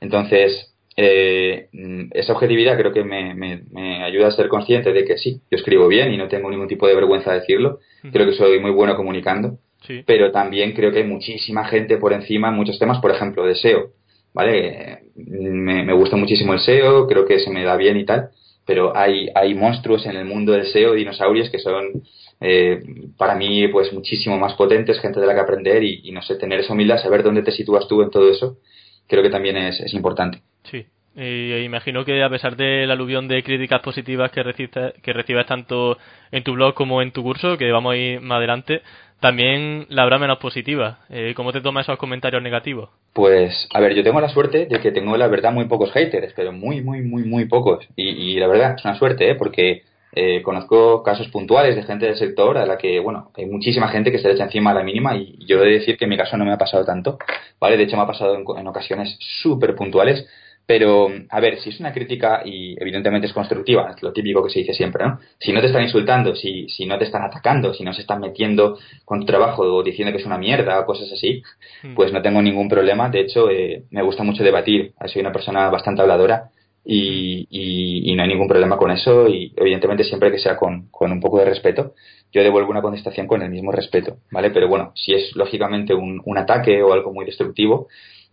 [0.00, 1.68] Entonces, eh,
[2.10, 5.86] esa objetividad creo que me, me, ayuda a ser consciente de que sí, yo escribo
[5.86, 7.78] bien y no tengo ningún tipo de vergüenza de decirlo.
[8.12, 9.58] Creo que soy muy bueno comunicando.
[10.06, 13.54] Pero también creo que hay muchísima gente por encima en muchos temas, por ejemplo, de
[13.54, 13.92] SEO.
[14.34, 15.02] ¿Vale?
[15.14, 18.30] Me, me gusta muchísimo el SEO, creo que se me da bien y tal.
[18.66, 22.02] Pero hay, hay monstruos en el mundo del SEO, dinosaurios, que son
[22.40, 22.82] eh,
[23.16, 26.34] para mí pues muchísimo más potentes, gente de la que aprender y, y, no sé,
[26.34, 28.58] tener esa humildad, saber dónde te sitúas tú en todo eso,
[29.06, 30.42] creo que también es, es importante.
[30.70, 35.46] Sí, y imagino que a pesar del aluvión de críticas positivas que recibes, que recibes
[35.46, 35.98] tanto
[36.30, 38.82] en tu blog como en tu curso, que vamos a ir más adelante,
[39.20, 41.00] también la habrá menos positiva.
[41.10, 42.90] Eh, ¿Cómo te tomas esos comentarios negativos?
[43.12, 46.32] Pues, a ver, yo tengo la suerte de que tengo, la verdad, muy pocos haters,
[46.36, 47.84] pero muy, muy, muy, muy pocos.
[47.96, 49.34] Y, la verdad, es una suerte, ¿eh?
[49.34, 53.88] Porque eh, conozco casos puntuales de gente del sector a la que, bueno, hay muchísima
[53.88, 56.04] gente que se le echa encima a la mínima y yo he de decir que
[56.04, 57.18] en mi caso no me ha pasado tanto,
[57.58, 57.76] ¿vale?
[57.76, 60.28] De hecho, me ha pasado en, en ocasiones súper puntuales
[60.68, 64.50] pero, a ver, si es una crítica y evidentemente es constructiva, es lo típico que
[64.50, 65.18] se dice siempre, ¿no?
[65.38, 68.20] Si no te están insultando, si, si no te están atacando, si no se están
[68.20, 68.76] metiendo
[69.06, 71.42] con tu trabajo o diciendo que es una mierda o cosas así,
[71.84, 71.94] mm.
[71.94, 73.08] pues no tengo ningún problema.
[73.08, 74.92] De hecho, eh, me gusta mucho debatir.
[75.06, 76.50] Soy una persona bastante habladora
[76.84, 81.10] y, y, no hay ningún problema con eso y evidentemente siempre que sea con, con
[81.10, 81.94] un poco de respeto,
[82.30, 84.50] yo devuelvo una contestación con el mismo respeto, ¿vale?
[84.50, 87.88] Pero bueno, si es lógicamente un, un ataque o algo muy destructivo,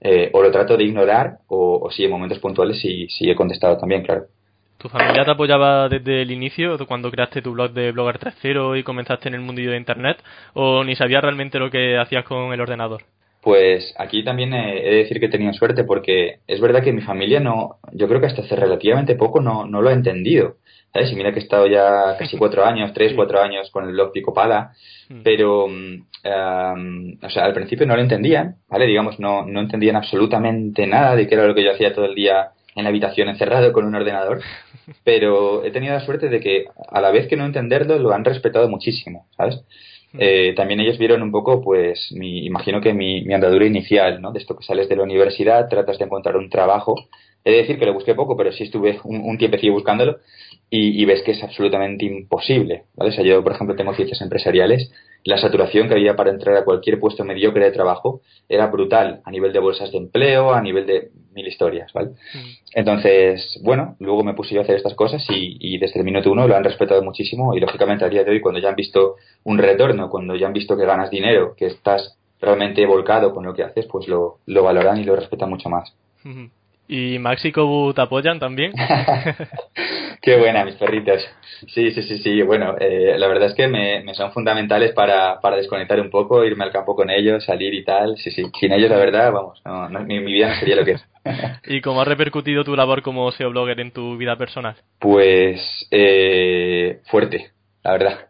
[0.07, 3.35] eh, o lo trato de ignorar o, o sí, en momentos puntuales sí, sí he
[3.35, 4.25] contestado también, claro.
[4.77, 8.83] ¿Tu familia te apoyaba desde el inicio, cuando creaste tu blog de Blogger 3.0 y
[8.83, 10.17] comenzaste en el mundillo de Internet,
[10.53, 13.01] o ni sabías realmente lo que hacías con el ordenador?
[13.45, 17.03] Pues aquí también he de decir que he tenido suerte porque es verdad que mi
[17.03, 20.55] familia no, yo creo que hasta hace relativamente poco no, no lo ha entendido.
[20.91, 21.11] ¿Sabes?
[21.11, 24.11] Y mira que he estado ya casi cuatro años, tres, cuatro años con el blog
[24.13, 24.71] Pico Pala,
[25.09, 25.21] mm.
[25.23, 28.87] pero, um, o sea, al principio no lo entendían, ¿vale?
[28.87, 32.15] Digamos, no, no entendían absolutamente nada de qué era lo que yo hacía todo el
[32.15, 34.41] día en la habitación encerrado con un ordenador,
[35.03, 38.25] pero he tenido la suerte de que a la vez que no entenderlo lo han
[38.25, 39.59] respetado muchísimo, ¿sabes?
[40.19, 44.31] Eh, también ellos vieron un poco, pues, mi, imagino que mi, andadura inicial, ¿no?
[44.31, 46.95] De esto que sales de la universidad, tratas de encontrar un trabajo.
[47.43, 50.19] He de decir que lo busqué poco, pero sí estuve un, un tiempecillo buscándolo
[50.69, 53.11] y, y, ves que es absolutamente imposible, ¿vale?
[53.11, 54.91] O sea, yo, por ejemplo, tengo ciencias empresariales.
[55.23, 59.31] La saturación que había para entrar a cualquier puesto mediocre de trabajo era brutal a
[59.31, 62.09] nivel de bolsas de empleo, a nivel de mil historias, ¿vale?
[62.09, 62.49] Mm.
[62.73, 66.31] Entonces, bueno, luego me puse yo a hacer estas cosas y, y, desde el minuto
[66.31, 69.15] uno lo han respetado muchísimo y lógicamente a día de hoy cuando ya han visto
[69.43, 73.53] un retorno, cuando ya han visto que ganas dinero, que estás realmente volcado con lo
[73.53, 75.93] que haces, pues lo, lo valoran y lo respetan mucho más.
[76.87, 78.71] ¿Y Max y Kobu te apoyan también?
[80.21, 81.21] Qué buena, mis perritos.
[81.67, 82.41] Sí, sí, sí, sí.
[82.41, 86.43] Bueno, eh, la verdad es que me, me son fundamentales para, para, desconectar un poco,
[86.43, 88.17] irme al campo con ellos, salir y tal.
[88.17, 88.43] Sí, sí.
[88.59, 91.05] Sin ellos, la verdad, vamos, no, no, mi, mi, vida no sería lo que es.
[91.67, 94.75] ¿Y cómo ha repercutido tu labor como SEO blogger en tu vida personal?
[94.99, 97.51] Pues eh, fuerte,
[97.83, 98.27] la verdad.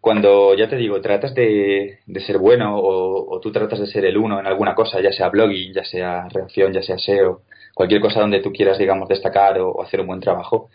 [0.00, 4.06] Cuando, ya te digo, tratas de, de ser bueno o, o, tú tratas de ser
[4.06, 7.42] el uno en alguna cosa, ya sea blogging, ya sea reacción, ya sea SEO,
[7.74, 10.68] cualquier cosa donde tú quieras, digamos, destacar o, hacer un buen trabajo,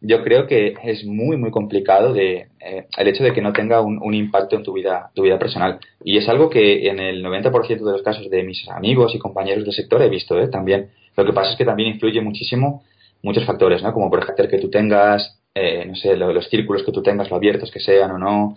[0.00, 3.80] yo creo que es muy, muy complicado de, eh, el hecho de que no tenga
[3.80, 5.78] un, un, impacto en tu vida, tu vida personal.
[6.04, 9.64] Y es algo que en el 90% de los casos de mis amigos y compañeros
[9.64, 10.48] del sector he visto ¿eh?
[10.48, 10.90] también.
[11.16, 12.82] Lo que pasa es que también influye muchísimo
[13.22, 13.92] muchos factores, ¿no?
[13.92, 17.30] Como por ejemplo que tú tengas, eh, no sé, lo, los círculos que tú tengas,
[17.30, 18.54] lo abiertos que sean o no,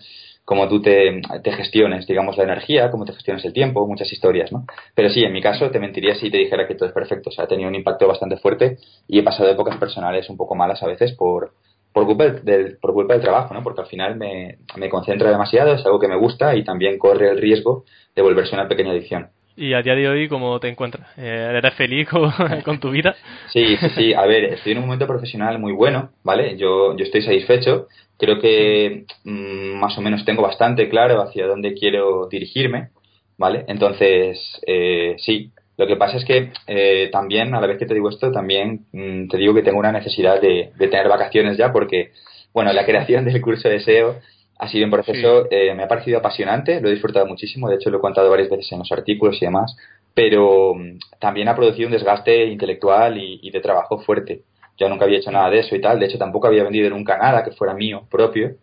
[0.50, 4.52] cómo tú te, te, gestiones, digamos, la energía, cómo te gestiones el tiempo, muchas historias,
[4.52, 4.66] ¿no?
[4.96, 7.30] Pero sí, en mi caso te mentiría si te dijera que todo es perfecto.
[7.30, 10.56] O sea, ha tenido un impacto bastante fuerte y he pasado épocas personales un poco
[10.56, 11.52] malas a veces por,
[11.94, 13.62] por, culpa, del, por culpa del trabajo, ¿no?
[13.62, 17.30] Porque al final me, me concentra demasiado, es algo que me gusta y también corre
[17.30, 17.86] el riesgo
[18.16, 19.30] de volverse una pequeña adicción.
[19.56, 21.08] ¿Y a día de hoy cómo te encuentras?
[21.16, 22.32] Eh, ¿Eres feliz con,
[22.66, 23.14] con, tu vida?
[23.54, 24.14] Sí, sí, sí.
[24.16, 26.58] A ver, estoy en un momento profesional muy bueno, ¿vale?
[26.58, 27.88] Yo, yo estoy satisfecho
[28.20, 32.90] creo que mmm, más o menos tengo bastante claro hacia dónde quiero dirigirme,
[33.38, 33.64] ¿vale?
[33.68, 37.94] Entonces, eh, sí, lo que pasa es que eh, también, a la vez que te
[37.94, 41.72] digo esto, también mmm, te digo que tengo una necesidad de, de, tener vacaciones ya
[41.72, 42.12] porque,
[42.54, 44.18] bueno, la creación del curso de SEO
[44.60, 45.48] ha sido un proceso, sí.
[45.52, 48.50] eh, me ha parecido apasionante, lo he disfrutado muchísimo, de hecho lo he contado varias
[48.50, 49.78] veces en los artículos y demás,
[50.14, 54.44] pero mmm, también ha producido un desgaste intelectual y, y de trabajo fuerte
[54.80, 57.18] yo nunca había hecho nada de eso y tal, de hecho tampoco había vendido nunca
[57.18, 58.56] nada que fuera mío propio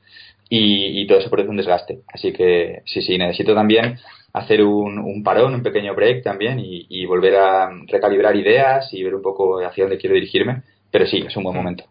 [0.49, 2.01] y, y todo eso produce un desgaste.
[2.09, 3.99] Así que sí, sí, necesito también
[4.33, 9.03] hacer un, un parón, un pequeño break también y, y, volver a recalibrar ideas y
[9.03, 11.59] ver un poco hacia dónde quiero dirigirme, pero sí, es un buen mm.
[11.59, 11.85] momento.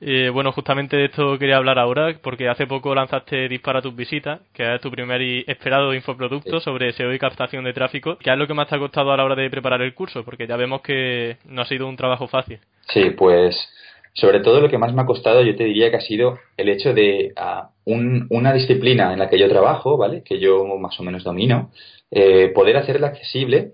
[0.00, 4.40] Eh, bueno, justamente de esto quería hablar ahora, porque hace poco lanzaste Dispara tus visitas,
[4.52, 6.64] que es tu primer y esperado infoproducto sí.
[6.64, 8.18] sobre SEO y captación de tráfico.
[8.18, 10.24] ¿Qué es lo que más te ha costado a la hora de preparar el curso?
[10.24, 12.58] Porque ya vemos que no ha sido un trabajo fácil.
[12.88, 13.56] Sí, pues
[14.12, 16.70] sobre todo lo que más me ha costado yo te diría que ha sido el
[16.70, 20.22] hecho de uh, un, una disciplina en la que yo trabajo, ¿vale?
[20.22, 21.70] Que yo más o menos domino,
[22.10, 23.72] eh, poder hacerla accesible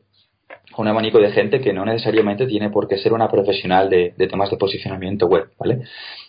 [0.76, 4.26] un abanico de gente que no necesariamente tiene por qué ser una profesional de, de,
[4.26, 5.80] temas de posicionamiento web, ¿vale?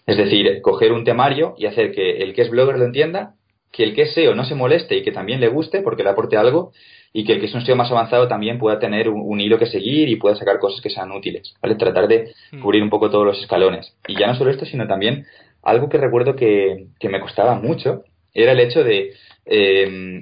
[0.05, 3.35] Es decir, coger un temario y hacer que el que es blogger lo entienda,
[3.71, 6.09] que el que es SEO no se moleste y que también le guste porque le
[6.09, 6.71] aporte algo
[7.11, 9.57] y que el que es un SEO más avanzado también pueda tener un, un hilo
[9.57, 11.75] que seguir y pueda sacar cosas que sean útiles, ¿vale?
[11.75, 12.59] Tratar de mm.
[12.59, 13.95] cubrir un poco todos los escalones.
[14.07, 15.25] Y ya no solo esto, sino también
[15.63, 18.03] algo que recuerdo que, que me costaba mucho
[18.33, 19.13] era el hecho de
[19.45, 20.21] eh,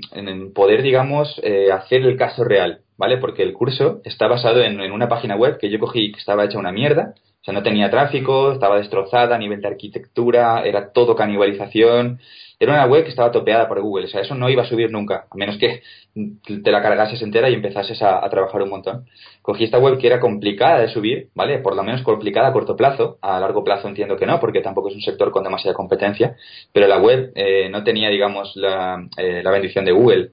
[0.53, 2.81] poder, digamos, eh, hacer el caso real.
[3.01, 3.17] ¿Vale?
[3.17, 6.45] Porque el curso está basado en, en, una página web que yo cogí que estaba
[6.45, 10.91] hecha una mierda, o sea, no tenía tráfico, estaba destrozada a nivel de arquitectura, era
[10.93, 12.19] todo canibalización,
[12.59, 14.91] era una web que estaba topeada por Google, o sea, eso no iba a subir
[14.91, 15.81] nunca, a menos que
[16.63, 19.07] te la cargases entera y empezases a, a trabajar un montón.
[19.41, 21.57] Cogí esta web que era complicada de subir, ¿vale?
[21.57, 24.89] Por lo menos complicada a corto plazo, a largo plazo entiendo que no, porque tampoco
[24.89, 26.35] es un sector con demasiada competencia,
[26.71, 30.31] pero la web eh, no tenía, digamos, la, eh, la bendición de Google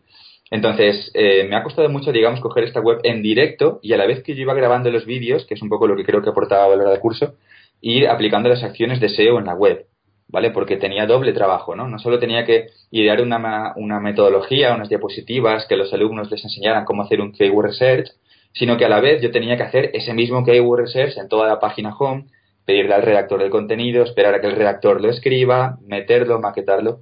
[0.51, 4.07] entonces, eh, me ha costado mucho, digamos, coger esta web en directo y a la
[4.07, 6.31] vez que yo iba grabando los vídeos, que es un poco lo que creo que
[6.31, 7.35] aportaba valor al curso,
[7.81, 9.87] ir aplicando las acciones de SEO en la web,
[10.29, 10.51] ¿vale?
[10.51, 11.87] Porque tenía doble trabajo, ¿no?
[11.87, 16.87] No solo tenía que idear una, una metodología, unas diapositivas, que los alumnos les enseñaran
[16.87, 18.09] cómo hacer un keyword research,
[18.55, 21.47] sino que a la vez yo tenía que hacer ese mismo keyword research en toda
[21.47, 22.25] la página home,
[22.65, 27.01] pedirle al redactor del contenido, esperar a que el redactor lo escriba, meterlo, maquetarlo.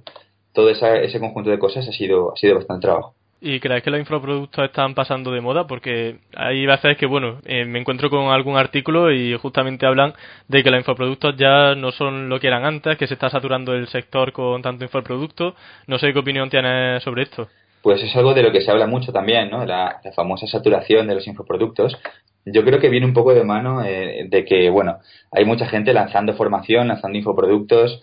[0.53, 3.15] Todo ese conjunto de cosas ha sido, ha sido bastante trabajo.
[3.39, 5.67] ¿Y crees que los infoproductos están pasando de moda?
[5.67, 10.13] Porque hay veces que, bueno, eh, me encuentro con algún artículo y justamente hablan
[10.47, 13.73] de que los infoproductos ya no son lo que eran antes, que se está saturando
[13.73, 15.53] el sector con tanto infoproducto.
[15.85, 17.47] No sé qué opinión tienes sobre esto.
[17.83, 19.63] Pues es algo de lo que se habla mucho también, ¿no?
[19.65, 21.95] La, la famosa saturación de los infoproductos.
[22.43, 24.97] Yo creo que viene un poco de mano eh, de que, bueno,
[25.31, 28.01] hay mucha gente lanzando formación, lanzando infoproductos,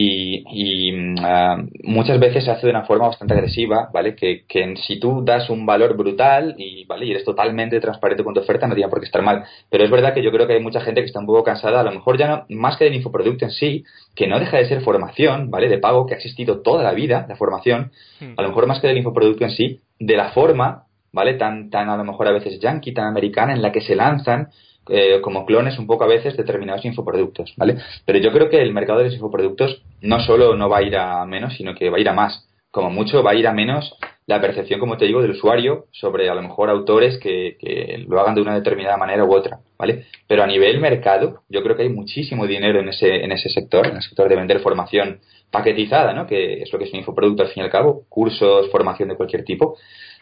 [0.00, 4.14] y, mm, ah, muchas veces se hace de una forma bastante agresiva, ¿vale?
[4.14, 7.06] Que, que, si tú das un valor brutal y, ¿vale?
[7.06, 9.44] Y eres totalmente transparente con tu oferta, no tiene por qué estar mal.
[9.68, 11.80] Pero es verdad que yo creo que hay mucha gente que está un poco cansada,
[11.80, 13.84] a lo mejor ya no, más que del infoproducto en sí,
[14.14, 15.68] que no deja de ser formación, ¿vale?
[15.68, 17.90] De pago, que ha existido toda la vida, la formación,
[18.20, 18.34] hmm.
[18.36, 21.34] a lo mejor más que del infoproducto en sí, de la forma, ¿vale?
[21.34, 24.50] Tan, tan a lo mejor a veces yankee, tan americana, en la que se lanzan
[24.88, 27.76] eh, como clones un poco a veces determinados infoproductos, ¿vale?
[28.04, 30.96] Pero yo creo que el mercado de los infoproductos no solo no va a ir
[30.96, 32.48] a menos, sino que va a ir a más.
[32.70, 36.28] Como mucho va a ir a menos la percepción, como te digo, del usuario sobre
[36.28, 40.04] a lo mejor autores que, que lo hagan de una determinada manera u otra, ¿vale?
[40.26, 43.86] Pero a nivel mercado, yo creo que hay muchísimo dinero en ese, en ese sector,
[43.86, 45.20] en el sector de vender formación
[45.50, 46.26] paquetizada, ¿no?
[46.26, 49.16] Que es lo que es un infoproducto al fin y al cabo, cursos, formación de
[49.16, 49.78] cualquier tipo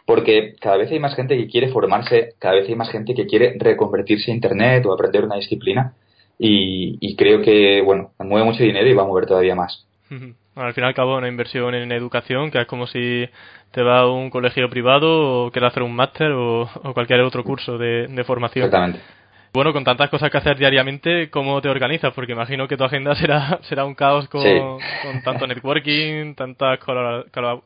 [0.07, 3.27] porque cada vez hay más gente que quiere formarse, cada vez hay más gente que
[3.27, 5.95] quiere reconvertirse a Internet o aprender una disciplina
[6.39, 9.87] y, creo que, bueno, mueve mucho dinero y va a mover todavía más.
[10.55, 13.29] al fin y al cabo, una inversión en educación, que es como si
[13.73, 17.77] te va a un colegio privado o quieres hacer un máster o, cualquier otro curso
[17.77, 18.67] de, de formación.
[18.67, 19.01] Exactamente.
[19.57, 22.13] Bueno, con tantas cosas que hacer diariamente, ¿cómo te organizas?
[22.13, 24.43] Porque imagino que tu agenda será, será un caos con,
[25.25, 26.79] tanto networking, tantas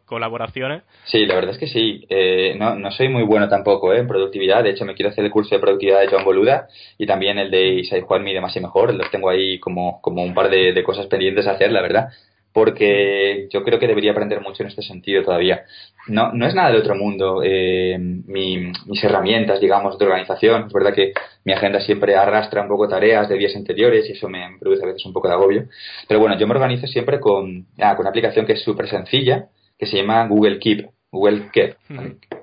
[0.04, 0.84] colaboraciones.
[1.06, 2.06] Sí, la verdad es que sí.
[2.08, 4.62] Eh, no, no soy muy bueno tampoco eh, en productividad.
[4.62, 7.50] De hecho, me quiero hacer el curso de productividad de Joan Boluda y también el
[7.50, 8.94] de Isai Juan Mi de Más y Mejor.
[8.94, 12.10] Los tengo ahí como, como un par de, de cosas pendientes a hacer, la verdad
[12.52, 15.64] porque yo creo que debería aprender mucho en este sentido todavía.
[16.08, 20.66] No, no es nada del otro mundo eh, mis herramientas, digamos, de organización.
[20.66, 21.12] Es verdad que
[21.44, 24.86] mi agenda siempre arrastra un poco tareas de días anteriores y eso me produce a
[24.86, 25.68] veces un poco de agobio.
[26.08, 29.48] Pero bueno, yo me organizo siempre con, ah, con una aplicación que es súper sencilla,
[29.78, 31.76] que se llama Google Keep, Google Keep,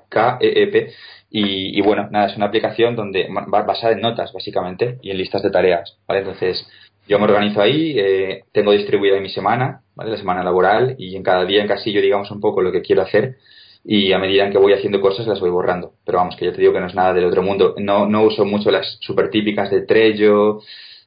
[0.08, 0.92] K-E-E-P.
[1.30, 5.42] Y, y, bueno, nada, es una aplicación donde basada en notas, básicamente, y en listas
[5.42, 6.20] de tareas, ¿vale?
[6.20, 6.66] Entonces,
[7.08, 10.10] yo me organizo ahí, eh, tengo distribuida mi semana, ¿vale?
[10.10, 13.36] La semana laboral y en cada día encasillo, digamos, un poco lo que quiero hacer
[13.84, 15.92] y a medida en que voy haciendo cosas las voy borrando.
[16.04, 17.74] Pero vamos, que yo te digo que no es nada del otro mundo.
[17.78, 20.60] No, no uso mucho las super típicas de Trello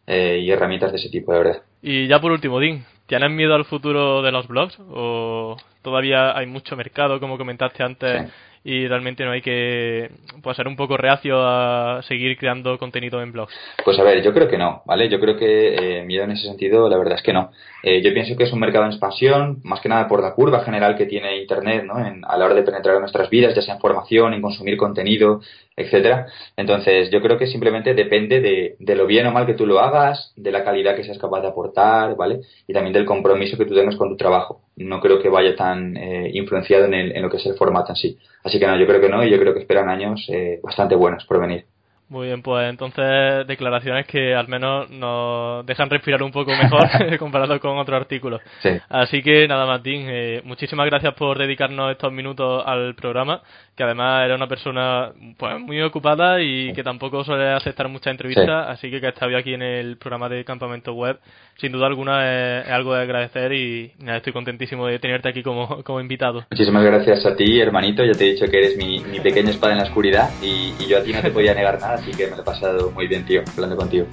[0.07, 1.61] eh, y herramientas de ese tipo, de verdad.
[1.83, 6.47] Y ya por último, Dean, ¿tienes miedo al futuro de los blogs o todavía hay
[6.47, 8.31] mucho mercado, como comentaste antes?
[8.63, 10.11] Y realmente no hay que
[10.43, 13.53] pues, ser un poco reacio a seguir creando contenido en blogs?
[13.83, 15.09] Pues a ver, yo creo que no, ¿vale?
[15.09, 17.51] Yo creo que eh, miedo en ese sentido, la verdad es que no.
[17.81, 20.63] Eh, yo pienso que es un mercado en expansión, más que nada por la curva
[20.63, 22.05] general que tiene Internet, ¿no?
[22.05, 24.77] En, a la hora de penetrar en nuestras vidas, ya sea en formación, en consumir
[24.77, 25.41] contenido,
[25.75, 26.27] etcétera.
[26.55, 29.79] Entonces, yo creo que simplemente depende de, de, lo bien o mal que tú lo
[29.79, 32.41] hagas, de la calidad que seas capaz de aportar, ¿vale?
[32.67, 34.60] Y también del compromiso que tú tengas con tu trabajo.
[34.77, 37.91] No creo que vaya tan eh, influenciado en, el, en, lo que es el formato
[37.91, 38.17] en sí.
[38.43, 40.95] Así que no, yo creo que no y yo creo que esperan años eh, bastante
[40.95, 41.65] buenos por venir.
[42.11, 47.57] Muy bien, pues entonces declaraciones que al menos nos dejan respirar un poco mejor comparado
[47.61, 48.41] con otros artículos.
[48.89, 53.41] Así que nada más, eh, muchísimas gracias por dedicarnos estos minutos al programa,
[53.81, 58.67] que además era una persona pues muy ocupada y que tampoco suele aceptar muchas entrevistas,
[58.69, 61.17] así que que estado aquí en el programa de Campamento Web,
[61.57, 65.81] sin duda alguna es, algo de agradecer y nada, estoy contentísimo de tenerte aquí como,
[65.83, 66.45] como invitado.
[66.51, 69.73] Muchísimas gracias a ti, hermanito, ya te he dicho que eres mi, mi pequeña espada
[69.73, 72.27] en la oscuridad y, y yo a ti no te podía negar nada así que
[72.27, 74.05] me lo he pasado muy bien, tío, hablando contigo.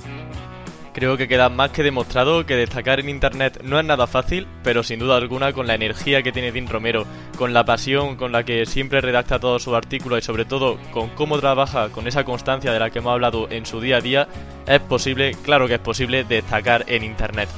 [0.99, 4.83] Creo que queda más que demostrado que destacar en Internet no es nada fácil, pero
[4.83, 8.43] sin duda alguna con la energía que tiene Dean Romero, con la pasión con la
[8.43, 12.73] que siempre redacta todos sus artículos y sobre todo con cómo trabaja con esa constancia
[12.73, 14.29] de la que hemos hablado en su día a día,
[14.67, 17.49] es posible, claro que es posible, destacar en Internet.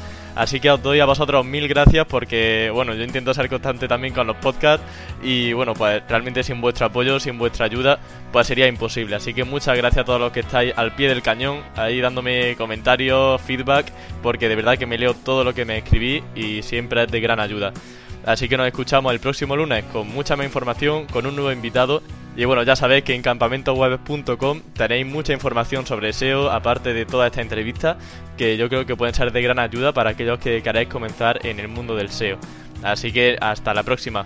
[0.41, 4.15] Así que os doy a vosotros mil gracias porque, bueno, yo intento ser constante también
[4.15, 4.83] con los podcasts
[5.23, 7.99] y, bueno, pues realmente sin vuestro apoyo, sin vuestra ayuda,
[8.33, 9.17] pues sería imposible.
[9.17, 12.57] Así que muchas gracias a todos los que estáis al pie del cañón, ahí dándome
[12.57, 17.03] comentarios, feedback, porque de verdad que me leo todo lo que me escribí y siempre
[17.03, 17.75] es de gran ayuda.
[18.25, 22.03] Así que nos escuchamos el próximo lunes con mucha más información, con un nuevo invitado
[22.37, 27.27] y bueno, ya sabéis que en campamentoweb.com tenéis mucha información sobre SEO, aparte de toda
[27.27, 27.99] esta entrevista,
[28.37, 31.61] que yo creo que pueden ser de gran ayuda para aquellos que queráis comenzar en
[31.61, 32.39] el mundo del SEO.
[32.83, 34.25] Así que hasta la próxima.